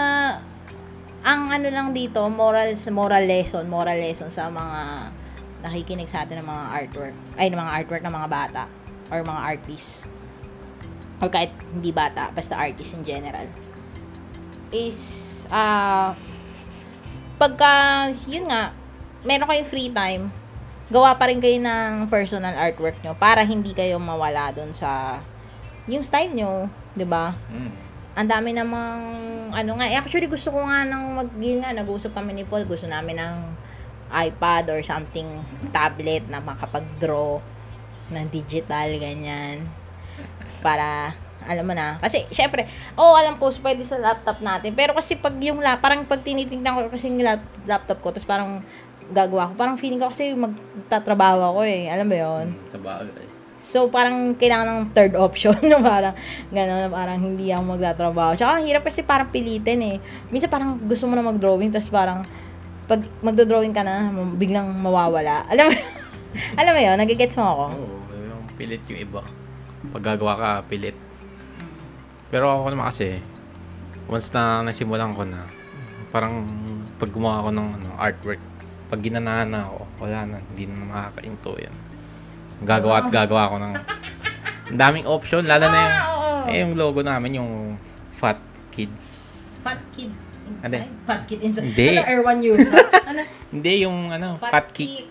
ang 1.28 1.52
ano 1.52 1.68
lang 1.68 1.92
dito, 1.92 2.24
moral, 2.32 2.80
moral 2.96 3.28
lesson, 3.28 3.68
moral 3.68 4.00
lesson 4.00 4.32
sa 4.32 4.48
mga 4.48 5.12
nakikinig 5.68 6.08
sa 6.08 6.24
atin 6.24 6.40
ng 6.40 6.48
mga 6.48 6.64
artwork, 6.80 7.16
ay, 7.36 7.52
ng 7.52 7.60
mga 7.60 7.74
artwork 7.84 8.04
ng 8.08 8.16
mga 8.16 8.32
bata 8.32 8.64
or 9.10 9.22
mga 9.22 9.42
artists 9.58 10.10
or 11.22 11.30
kahit 11.32 11.54
hindi 11.72 11.92
bata, 11.96 12.30
basta 12.36 12.58
artist 12.60 12.98
in 12.98 13.04
general 13.06 13.48
is 14.76 15.44
ah 15.54 16.12
pagka 17.40 18.12
yun 18.28 18.50
nga 18.50 18.76
meron 19.24 19.48
kayong 19.48 19.70
free 19.70 19.92
time 19.92 20.32
gawa 20.90 21.18
pa 21.18 21.30
rin 21.30 21.42
kayo 21.42 21.58
ng 21.58 22.12
personal 22.14 22.54
artwork 22.54 23.00
nyo 23.02 23.18
para 23.18 23.42
hindi 23.42 23.74
kayo 23.74 23.98
mawala 23.98 24.54
doon 24.54 24.70
sa 24.70 25.22
yung 25.86 26.02
style 26.02 26.34
nyo, 26.34 26.70
'di 26.98 27.06
ba? 27.06 27.34
Mm. 27.50 27.72
Ang 28.16 28.28
dami 28.30 28.50
namang 28.54 29.02
ano 29.54 29.72
nga, 29.78 29.86
eh, 29.90 29.98
actually 29.98 30.30
gusto 30.30 30.54
ko 30.54 30.66
nga 30.66 30.86
nang 30.86 31.18
mag 31.18 31.30
yun 31.38 31.62
nga 31.62 31.74
nag-usap 31.74 32.14
kami 32.14 32.38
ni 32.38 32.44
Paul, 32.46 32.66
gusto 32.66 32.86
namin 32.86 33.18
ng 33.18 33.36
iPad 34.14 34.70
or 34.70 34.80
something 34.86 35.26
tablet 35.74 36.26
na 36.30 36.38
makapag-draw 36.42 37.42
ng 38.12 38.28
digital 38.30 38.90
ganyan 38.98 39.66
para 40.62 41.14
alam 41.46 41.66
mo 41.66 41.74
na 41.78 42.02
kasi 42.02 42.26
syempre 42.34 42.66
oh 42.98 43.14
alam 43.14 43.38
ko 43.38 43.54
pwede 43.62 43.86
sa 43.86 44.02
laptop 44.02 44.42
natin 44.42 44.74
pero 44.74 44.98
kasi 44.98 45.14
pag 45.18 45.38
yung 45.38 45.62
lap 45.62 45.82
parang 45.82 46.02
pag 46.06 46.26
tinitingnan 46.26 46.74
ko 46.74 46.80
kasi 46.90 47.10
yung 47.10 47.22
lap, 47.22 47.46
laptop 47.70 48.02
ko 48.02 48.10
tapos 48.10 48.26
parang 48.26 48.66
gagawa 49.14 49.54
ko 49.54 49.54
parang 49.54 49.78
feeling 49.78 50.02
ko 50.02 50.10
kasi 50.10 50.34
magtatrabaho 50.34 51.54
ako 51.54 51.62
eh 51.70 51.94
alam 51.94 52.10
mo 52.10 52.18
yon 52.18 52.46
Sa 52.74 52.82
bagay. 52.82 53.36
So, 53.66 53.90
parang 53.90 54.38
kailangan 54.38 54.70
ng 54.70 54.82
third 54.94 55.18
option 55.26 55.58
na 55.66 55.82
parang 55.82 56.14
gano'n 56.54 56.86
na 56.86 56.90
parang 56.94 57.18
hindi 57.18 57.50
ako 57.50 57.74
magtatrabaho. 57.74 58.38
Tsaka, 58.38 58.62
ang 58.62 58.66
hirap 58.70 58.86
kasi 58.86 59.02
parang 59.02 59.34
pilitin 59.34 59.82
eh. 59.82 59.98
Minsan 60.30 60.54
parang 60.54 60.78
gusto 60.78 61.10
mo 61.10 61.18
na 61.18 61.26
mag-drawing, 61.26 61.74
tapos 61.74 61.90
parang 61.90 62.22
pag 62.86 63.02
magdo-drawing 63.26 63.74
ka 63.74 63.82
na, 63.82 64.14
biglang 64.38 64.70
mawawala. 64.70 65.50
Alam 65.50 65.74
mo, 65.74 65.76
alam 66.60 66.72
mo 66.72 66.82
yun, 66.82 66.98
nagigets 66.98 67.36
mo 67.36 67.46
ako? 67.46 67.64
Oo, 67.74 67.98
yung 68.14 68.44
pilit 68.56 68.84
yung 68.88 69.00
iba. 69.02 69.22
Pag 69.92 70.04
gagawa 70.04 70.34
ka, 70.36 70.50
pilit. 70.68 70.98
Pero 72.30 72.50
ako 72.50 72.74
naman 72.74 72.90
kasi, 72.90 73.22
once 74.06 74.30
na 74.34 74.66
nasimulan 74.66 75.14
ko 75.14 75.24
na, 75.24 75.46
parang 76.10 76.44
pag 76.96 77.12
gumawa 77.12 77.44
ako 77.44 77.50
ng 77.52 77.68
ano, 77.80 77.90
artwork, 77.96 78.42
pag 78.88 79.00
ginanahan 79.02 79.50
na 79.50 79.68
ako, 79.68 79.80
wala 80.00 80.20
na, 80.26 80.38
hindi 80.52 80.64
na 80.68 80.86
makakainto 80.86 81.52
yan. 81.58 81.76
Gagawa 82.64 83.04
at 83.04 83.08
gagawa 83.12 83.42
ako 83.52 83.56
ng 83.60 83.74
ang 84.66 84.78
daming 84.82 85.06
option, 85.06 85.46
lalo 85.46 85.70
na 85.70 85.78
yung, 85.78 85.94
Ah, 86.46 86.50
eh, 86.50 86.58
yung 86.62 86.74
logo 86.74 87.02
namin, 87.02 87.38
yung 87.38 87.52
Fat 88.10 88.38
Kids. 88.70 89.06
Fat 89.62 89.82
kid 89.94 90.14
Ano? 90.62 90.78
inside? 90.78 90.94
Fat 91.06 91.22
kid 91.26 91.42
inside? 91.42 91.66
Hindi. 91.70 91.90
Ano, 91.98 92.06
Erwan 92.06 92.38
user? 92.42 92.74
ano? 93.10 93.22
Hindi 93.50 93.74
yung 93.82 93.98
ano, 94.10 94.38
Fat, 94.38 94.52
Fat, 94.54 94.68
Kick. 94.74 95.10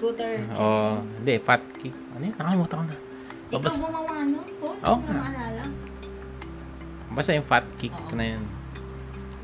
Scooter. 0.00 0.48
Oh, 0.56 0.96
hindi, 1.20 1.36
Fat 1.36 1.60
Kick. 1.76 1.92
Ano 2.16 2.24
yun? 2.24 2.32
Nakalimutan 2.40 2.76
ko 2.80 2.84
na. 2.88 2.96
Ikaw 3.52 3.60
Basta, 3.60 3.84
gumawa 3.84 4.14
no? 4.24 4.40
Po? 4.56 4.72
Oo 4.72 4.96
nga. 5.04 5.12
maalala. 5.12 5.64
basta 7.12 7.36
yung 7.36 7.44
Fat 7.44 7.68
Kick 7.76 7.92
Oo. 7.92 8.16
na 8.16 8.24
yun. 8.32 8.44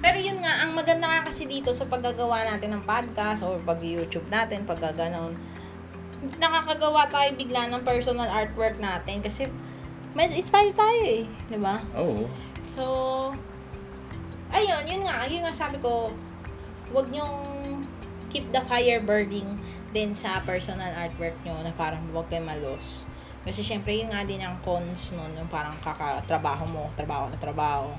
Pero 0.00 0.16
yun 0.16 0.40
nga, 0.40 0.64
ang 0.64 0.72
maganda 0.72 1.12
nga 1.12 1.28
kasi 1.28 1.44
dito 1.44 1.76
sa 1.76 1.84
paggagawa 1.84 2.48
natin 2.48 2.72
ng 2.72 2.88
podcast 2.88 3.44
or 3.44 3.60
pag-YouTube 3.68 4.24
natin, 4.32 4.64
pag 4.64 4.80
gaganon, 4.80 5.36
nakakagawa 6.40 7.04
tayo 7.12 7.36
bigla 7.36 7.68
ng 7.68 7.84
personal 7.84 8.32
artwork 8.32 8.80
natin 8.80 9.20
kasi 9.20 9.52
may 10.16 10.24
inspire 10.32 10.72
tayo 10.72 11.00
eh, 11.04 11.28
di 11.52 11.60
ba? 11.60 11.84
Oo. 12.00 12.24
So, 12.72 12.84
ayun, 14.48 14.88
yun 14.88 15.04
nga, 15.04 15.28
yun 15.28 15.44
nga 15.44 15.52
sabi 15.52 15.76
ko, 15.84 16.08
wag 16.96 17.12
nyong 17.12 17.36
keep 18.32 18.48
the 18.56 18.62
fire 18.64 19.04
burning 19.04 19.60
din 19.96 20.12
sa 20.12 20.44
personal 20.44 20.92
artwork 20.92 21.32
nyo 21.40 21.56
na 21.64 21.72
parang 21.72 22.04
wag 22.12 22.28
kayo 22.28 22.44
malos. 22.44 23.08
Kasi 23.48 23.64
syempre 23.64 23.96
yun 23.96 24.12
nga 24.12 24.20
din 24.28 24.44
ang 24.44 24.60
cons 24.60 25.16
nun, 25.16 25.32
yung 25.32 25.48
parang 25.48 25.72
kakatrabaho 25.80 26.68
mo, 26.68 26.92
trabaho 26.92 27.32
na 27.32 27.40
trabaho. 27.40 27.96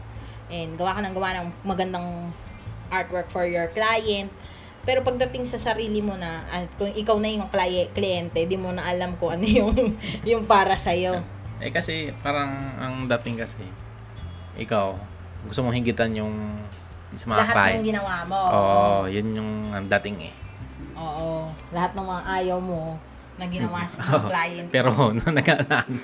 And 0.53 0.77
gawa 0.77 0.93
ka 0.93 1.01
ng 1.01 1.15
gawa 1.17 1.29
ng 1.41 1.47
magandang 1.65 2.29
artwork 2.93 3.33
for 3.33 3.49
your 3.49 3.65
client. 3.73 4.29
Pero 4.85 5.01
pagdating 5.03 5.49
sa 5.49 5.59
sarili 5.59 5.99
mo 5.99 6.15
na, 6.15 6.47
at 6.47 6.69
kung 6.79 6.93
ikaw 6.93 7.17
na 7.19 7.27
yung 7.27 7.49
kliyente, 7.51 7.91
kliyente, 7.91 8.39
di 8.47 8.55
mo 8.55 8.71
na 8.71 8.87
alam 8.87 9.17
kung 9.19 9.35
ano 9.35 9.43
yung, 9.43 9.73
yung 10.29 10.45
para 10.45 10.77
sa'yo. 10.77 11.17
Eh 11.57 11.73
kasi 11.73 12.13
parang 12.21 12.53
ang 12.77 13.09
dating 13.09 13.33
kasi 13.33 13.65
ikaw 14.61 14.93
gusto 15.41 15.65
mong 15.65 15.73
hinggitan 15.73 16.13
yung 16.13 16.53
sa 17.17 17.33
mga 17.33 17.49
Lahat 17.49 17.55
client. 17.57 17.81
ng 17.81 17.87
ginawa 17.89 18.15
mo. 18.29 18.37
Oo, 18.37 19.09
yun 19.09 19.27
yung 19.33 19.51
ang 19.73 19.89
dating 19.89 20.29
eh. 20.29 20.33
Oo. 20.97 21.29
Lahat 21.69 21.93
ng 21.93 22.03
mga 22.03 22.23
ayaw 22.35 22.57
mo 22.57 22.97
na 23.37 23.45
ginawa 23.45 23.85
sa 23.85 24.01
mga 24.01 24.25
client. 24.33 24.67
Pero 24.67 24.89
na 25.15 25.29
nagkaano. 25.31 25.99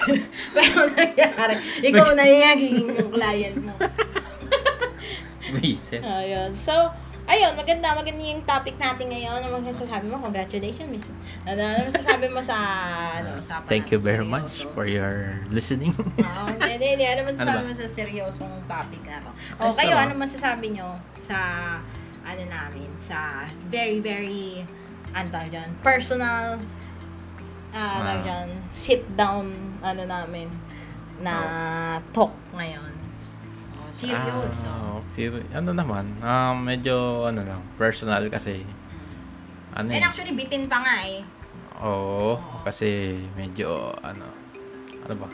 Pero 0.56 0.78
nangyari, 0.86 1.54
ikaw 1.80 2.08
na 2.12 2.22
yung 2.22 2.42
nagiging 2.42 2.88
yung 2.94 3.10
client 3.10 3.56
mo. 3.58 3.74
Buisit. 5.46 6.00
Ayun. 6.00 6.50
So, 6.58 6.72
ayun, 7.24 7.52
maganda, 7.54 7.92
maganda 7.94 8.20
yung 8.20 8.42
topic 8.42 8.76
natin 8.76 9.06
ngayon. 9.06 9.38
Ano 9.40 9.60
masasabi 9.60 10.04
mo? 10.08 10.16
Congratulations, 10.18 10.88
miss. 10.88 11.06
Ano, 11.44 11.60
ano 11.62 11.80
masasabi 11.86 12.26
mo 12.28 12.40
sa, 12.40 12.56
ano, 13.16 13.38
usapan 13.38 13.68
Thank 13.68 13.88
you 13.88 14.00
very 14.00 14.20
seryoso? 14.20 14.34
much 14.34 14.54
for 14.72 14.84
your 14.84 15.40
listening. 15.48 15.92
Oo, 15.96 16.44
hindi, 16.50 16.68
hindi, 16.74 16.86
hindi. 16.96 17.06
Ano 17.06 17.20
masasabi 17.28 17.48
Ano 17.50 17.60
ba? 17.60 17.68
mo 17.68 17.72
sa 17.74 17.86
seryosong 17.86 18.52
topic 18.66 19.00
na 19.04 19.16
to? 19.20 19.30
O, 19.56 19.72
kayo, 19.72 19.94
ano 19.94 20.12
masasabi 20.16 20.66
nyo 20.74 20.88
sa, 21.18 21.38
ano 22.24 22.42
namin, 22.44 22.88
sa 22.98 23.44
very, 23.68 24.00
very, 24.00 24.64
ano 25.12 25.26
tawag 25.28 25.52
dyan, 25.52 25.70
personal, 25.80 26.56
ah, 27.70 28.00
tawag 28.00 28.20
Ah. 28.20 28.26
dyan, 28.26 28.48
sit 28.68 29.04
down, 29.14 29.46
ano 29.80 30.02
namin, 30.04 30.48
na 31.20 31.34
talk 32.10 32.32
ngayon. 32.50 32.90
O, 33.78 33.86
seryoso. 33.92 34.66
Ah, 34.66 34.98
seri- 35.06 35.46
ano 35.52 35.70
naman, 35.70 36.18
um, 36.18 36.56
medyo 36.58 37.28
ano 37.28 37.44
lang, 37.44 37.62
personal 37.76 38.26
kasi 38.26 38.64
ano 39.74 39.90
And 39.90 40.02
eh. 40.02 40.06
actually, 40.06 40.34
bitin 40.34 40.66
pa 40.66 40.82
nga 40.82 41.02
eh. 41.02 41.22
Oo, 41.82 42.38
kasi 42.62 43.18
medyo 43.34 43.90
ano, 44.00 44.26
ano 45.02 45.14
ba? 45.18 45.28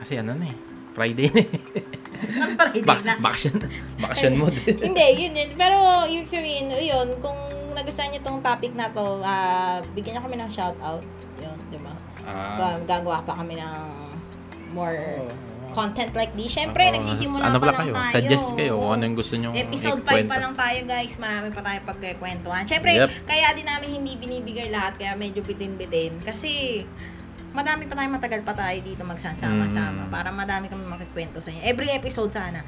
Kasi 0.00 0.16
ano 0.16 0.32
na 0.34 0.48
eh, 0.48 0.56
Friday 0.92 1.28
na 1.28 1.40
eh. 1.40 1.48
Ang 2.16 2.56
Friday 2.56 2.82
Bak- 2.82 3.02
na. 3.02 3.14
bakasyon, 3.18 3.54
bakasyon 4.02 4.32
mode. 4.34 4.58
Hindi, 4.62 5.06
yun 5.16 5.32
yun. 5.32 5.50
Pero, 5.54 5.76
yung 6.04 6.24
sabihin, 6.24 6.66
yun, 6.70 7.08
kung 7.18 7.36
nagustuhan 7.70 8.08
niyo 8.08 8.20
tong 8.20 8.40
topic 8.40 8.72
na 8.72 8.88
to, 8.88 9.20
ah, 9.20 9.78
bigyan 9.92 10.16
niyo 10.16 10.22
kami 10.22 10.36
ng 10.36 10.48
shoutout. 10.48 11.04
Yun, 11.38 11.56
di 11.68 11.78
ba? 11.78 11.92
Ga- 12.56 12.82
Gagawa 12.82 13.20
pa 13.20 13.36
kami 13.36 13.54
ng 13.54 13.76
more 14.68 14.98
Oo. 15.18 15.30
content 15.68 16.10
like 16.12 16.32
this. 16.32 16.50
Siyempre, 16.50 16.82
Oo, 16.86 16.94
nagsisimula 16.96 17.42
ano 17.44 17.58
pa 17.58 17.66
lang 17.66 17.78
kayo? 17.78 17.92
tayo. 17.94 18.12
Suggest 18.12 18.46
kayo 18.54 18.72
kung 18.76 18.92
ano 18.92 19.02
yung 19.04 19.14
gusto 19.14 19.34
nyo 19.36 19.50
Episode 19.52 20.00
5 20.00 20.02
ikwento. 20.02 20.28
pa 20.28 20.38
lang 20.38 20.54
tayo 20.54 20.78
guys. 20.84 21.14
Marami 21.16 21.48
pa 21.50 21.60
tayo 21.60 21.78
pagkikwentuhan. 21.84 22.64
Siyempre, 22.64 22.92
Yep. 22.94 23.10
kaya 23.24 23.46
din 23.52 23.64
namin 23.64 23.88
hindi 23.94 24.12
binibigay 24.16 24.68
lahat. 24.68 24.96
Kaya 24.96 25.12
medyo 25.14 25.40
bitin-bitin. 25.40 26.18
Kasi, 26.20 26.82
madami 27.56 27.88
pa 27.88 27.96
tayo 27.96 28.08
matagal 28.08 28.40
pa 28.42 28.52
tayo 28.52 28.76
dito 28.78 29.00
magsasama-sama. 29.02 30.04
Mm. 30.04 30.12
Para 30.12 30.28
madami 30.28 30.68
kami 30.68 30.84
makikwento 30.84 31.40
sa 31.40 31.48
inyo. 31.48 31.64
Every 31.64 31.88
episode 31.90 32.28
sana, 32.28 32.60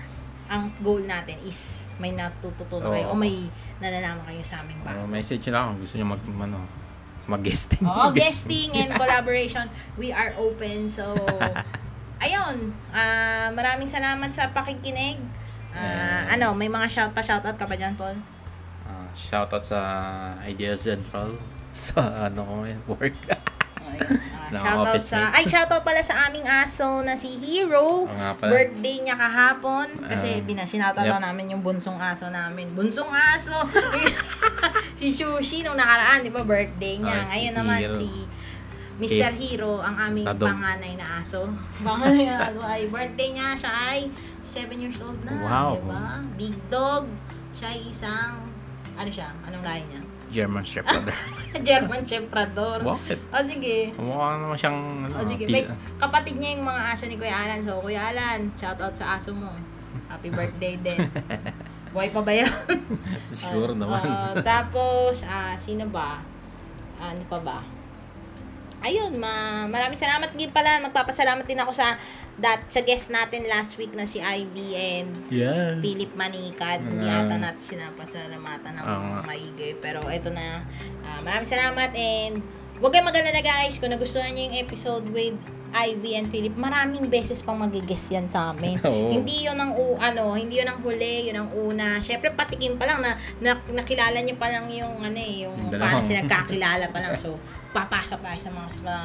ang 0.49 0.73
goal 0.81 1.05
natin 1.05 1.37
is 1.45 1.77
may 1.99 2.11
natututunan 2.11 2.89
kayo 2.89 3.13
o 3.13 3.15
may 3.15 3.45
nalalaman 3.79 4.25
kayo 4.25 4.41
sa 4.41 4.63
aming 4.63 4.81
Oh, 4.81 4.87
bago. 4.89 5.05
message 5.07 5.45
nyo 5.45 5.53
lang 5.53 5.65
kung 5.69 5.79
gusto 5.83 5.95
nyo 5.95 6.07
mag, 6.09 6.23
ano, 6.25 6.59
mag-guesting. 7.29 7.85
Oo, 7.85 8.09
guesting 8.17 8.73
and 8.73 8.91
collaboration. 8.93 9.69
We 9.95 10.09
are 10.11 10.33
open. 10.35 10.89
So, 10.89 11.13
ayun. 12.25 12.73
ah 12.91 13.53
maraming 13.53 13.87
salamat 13.87 14.33
sa 14.33 14.49
pakikinig. 14.49 15.21
Ah, 15.69 15.77
Yeah. 15.79 16.35
ano, 16.35 16.57
may 16.57 16.67
mga 16.67 16.89
shout 16.89 17.13
pa 17.13 17.21
shoutout 17.21 17.55
ka 17.55 17.69
pa 17.69 17.77
dyan, 17.77 17.93
Paul? 17.95 18.17
Ah, 18.83 19.07
shoutout 19.13 19.61
sa 19.61 19.79
Idea 20.43 20.73
Central. 20.75 21.37
Sa 21.69 22.01
ano 22.25 22.41
ko 22.41 22.55
work. 22.89 23.13
Oh, 23.79 23.93
ayun. 23.93 24.17
Ng 24.51 24.57
shoutout 24.59 24.87
office 24.87 25.07
sa... 25.07 25.19
mate. 25.19 25.35
Ay, 25.35 25.45
shoutout 25.45 25.83
pala 25.83 26.01
sa 26.01 26.15
aming 26.25 26.45
aso 26.45 26.89
na 27.01 27.15
si 27.15 27.31
Hero. 27.37 28.05
Nga 28.05 28.31
pala. 28.37 28.51
Birthday 28.51 28.97
niya 29.01 29.15
kahapon. 29.15 29.87
Kasi 30.03 30.29
Ah. 30.35 30.43
binasinata 30.43 31.01
Yep. 31.01 31.21
namin 31.21 31.45
yung 31.53 31.63
bunsong 31.63 31.97
aso 31.97 32.27
namin. 32.29 32.73
Bunsong 32.73 33.09
aso! 33.09 33.57
si 34.99 35.11
Sushi 35.11 35.61
nung 35.61 35.75
nakaraan, 35.75 36.21
di 36.21 36.29
ba, 36.29 36.43
birthday 36.43 36.97
niya. 36.97 37.23
Si 37.23 37.31
Ngayon 37.31 37.55
naman 37.55 37.79
Hero. 37.79 37.97
si 37.97 38.09
Mr. 38.99 39.31
Hero, 39.33 39.79
ang 39.79 39.95
aming 40.03 40.27
Tadog. 40.27 40.49
panganay 40.49 40.93
na 40.95 41.23
aso. 41.23 41.47
Panganay 41.87 42.27
na 42.27 42.49
aso 42.49 42.61
ay 42.61 42.89
birthday 42.89 43.31
niya. 43.31 43.55
Siya 43.55 43.71
ay 43.71 44.11
7 44.43 44.75
years 44.75 44.99
old 44.99 45.21
na. 45.23 45.39
Wow. 45.39 45.71
Di 45.71 45.81
ba? 45.85 46.03
Big 46.35 46.57
dog. 46.69 47.07
Siya 47.53 47.71
ay 47.71 47.87
isang... 47.87 48.43
Ano 48.95 49.07
siya? 49.07 49.31
Anong 49.45 49.63
lahi 49.63 49.87
niya? 49.87 50.01
German 50.29 50.67
Shepherd. 50.67 51.07
German 51.67 52.03
Shepherdor. 52.03 52.79
Bakit? 52.83 53.19
O 53.27 53.37
sige. 53.43 53.79
Mukha 53.95 54.37
naman 54.37 54.55
siyang, 54.55 54.79
ano, 55.03 55.15
O 55.15 55.23
sige, 55.23 55.45
pi- 55.45 55.53
may 55.53 55.65
kapatid 55.97 56.37
niya 56.37 56.55
yung 56.55 56.65
mga 56.65 56.83
aso 56.89 57.05
ni 57.05 57.15
Kuya 57.15 57.37
Alan. 57.39 57.61
So, 57.61 57.79
Kuya 57.79 58.11
Alan, 58.11 58.53
shout 58.55 58.77
out 58.77 58.93
sa 58.93 59.17
aso 59.17 59.31
mo. 59.31 59.49
Happy 60.07 60.29
birthday 60.29 60.77
din. 60.77 60.99
Buhay 61.89 62.09
pa 62.09 62.21
ba 62.21 62.31
yan? 62.31 62.53
Siguro 63.31 63.73
Ah, 63.73 63.79
naman. 63.79 64.03
ah, 64.03 64.35
tapos, 64.39 65.25
ah, 65.25 65.57
sino 65.57 65.89
ba? 65.89 66.21
Ano 66.97 67.23
pa 67.27 67.39
ba? 67.39 67.59
Ayun, 68.79 69.17
ma 69.17 69.65
maraming 69.67 69.97
salamat 69.97 70.31
din 70.33 70.49
pala. 70.49 70.79
Magpapasalamat 70.81 71.43
din 71.45 71.59
ako 71.59 71.73
sa 71.73 71.99
that 72.39 72.71
sa 72.71 72.81
guest 72.81 73.11
natin 73.11 73.47
last 73.47 73.75
week 73.75 73.91
na 73.93 74.07
si 74.07 74.23
Ivy 74.23 74.69
and 74.75 75.11
yes. 75.29 75.75
Philip 75.83 76.15
Manikad. 76.15 76.87
Hindi 76.87 77.05
Ah. 77.05 77.27
ata 77.27 77.35
natin 77.35 77.59
sinapasalamatan 77.59 78.79
ng 78.79 78.85
nga. 78.85 79.23
maigi. 79.27 79.75
Pero 79.77 80.07
ito 80.07 80.31
na. 80.31 80.63
Ah, 81.03 81.19
maraming 81.21 81.51
salamat 81.51 81.91
and 81.93 82.39
huwag 82.79 82.95
kayong 82.95 83.11
mag-alala 83.11 83.43
guys 83.43 83.75
kung 83.77 83.91
nagustuhan 83.91 84.31
niyo 84.31 84.49
yung 84.49 84.59
episode 84.63 85.11
with 85.11 85.35
Ivy 85.69 86.17
and 86.17 86.31
Philip. 86.31 86.57
Maraming 86.57 87.13
beses 87.13 87.43
pang 87.43 87.59
mag-guest 87.59 88.09
yan 88.09 88.25
sa 88.25 88.55
amin. 88.55 88.79
Oo. 88.87 89.13
Hindi 89.13 89.45
yun 89.45 89.59
ang 89.59 89.75
u 89.75 89.99
ano, 89.99 90.33
hindi 90.33 90.63
yun 90.63 90.71
ang 90.71 90.81
huli, 90.81 91.29
yun 91.29 91.37
ang 91.37 91.51
una. 91.53 91.99
Syempre 91.99 92.33
patikim 92.33 92.79
pa 92.79 92.87
lang 92.87 93.03
na, 93.03 93.19
na 93.43 93.59
nakilala 93.69 94.23
niyo 94.23 94.39
pa 94.39 94.49
lang 94.49 94.71
yung 94.71 95.03
ano 95.03 95.19
eh, 95.19 95.45
yung 95.45 95.59
paano 95.69 96.01
sila 96.09 96.23
kakilala 96.25 96.89
pa 96.89 97.03
lang. 97.03 97.19
So, 97.19 97.35
papasok 97.75 98.23
tayo 98.23 98.39
sa 98.39 98.49
mga, 98.49 98.69
mga 98.81 99.03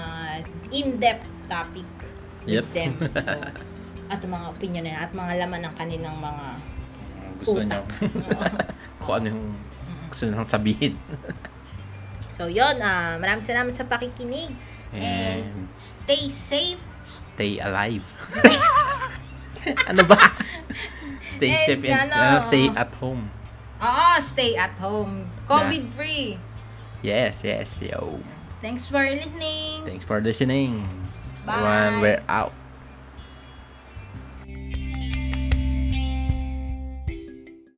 in-depth 0.72 1.28
topic 1.50 1.84
with 2.46 2.54
Yep. 2.54 2.66
them. 2.72 2.92
So, 4.06 4.12
at 4.12 4.22
mga 4.22 4.46
opinion 4.48 4.84
nila 4.84 5.00
at 5.02 5.12
mga 5.12 5.34
laman 5.40 5.62
ng 5.64 5.74
kanilang 5.74 6.16
mga 6.16 6.46
gusto 7.40 7.58
utak. 7.58 7.82
niyo. 7.82 7.82
Oo. 8.30 8.46
kung 9.02 9.14
ano 9.16 9.28
yung 9.32 9.44
gusto 10.08 10.24
nilang 10.26 10.46
sabihin. 10.48 10.94
so, 12.30 12.46
yun. 12.46 12.78
ah 12.78 13.18
maraming 13.18 13.42
salamat 13.42 13.74
sa 13.74 13.84
pakikinig. 13.84 14.54
And 14.94 15.42
And 15.42 15.74
stay 15.74 16.30
safe. 16.30 16.82
stay 17.02 17.58
alive. 17.58 18.06
ano 19.90 20.02
ba? 20.06 20.20
Stay 21.26 21.50
And 21.50 21.64
safe 21.66 21.84
and 21.84 22.08
ano, 22.08 22.38
uh, 22.38 22.40
stay 22.40 22.70
at 22.70 22.92
home. 23.02 23.34
Oo, 23.82 24.10
stay 24.22 24.54
at 24.54 24.78
home. 24.78 25.26
COVID-free. 25.44 26.38
Yes, 27.02 27.42
yes, 27.42 27.82
yo. 27.82 28.22
Thanks 28.62 28.86
for 28.86 29.02
listening. 29.02 29.84
Thanks 29.84 30.06
for 30.06 30.22
listening. 30.22 30.86
Bye. 31.46 31.62
One, 31.62 32.02
we're 32.02 32.22
out. 32.30 32.54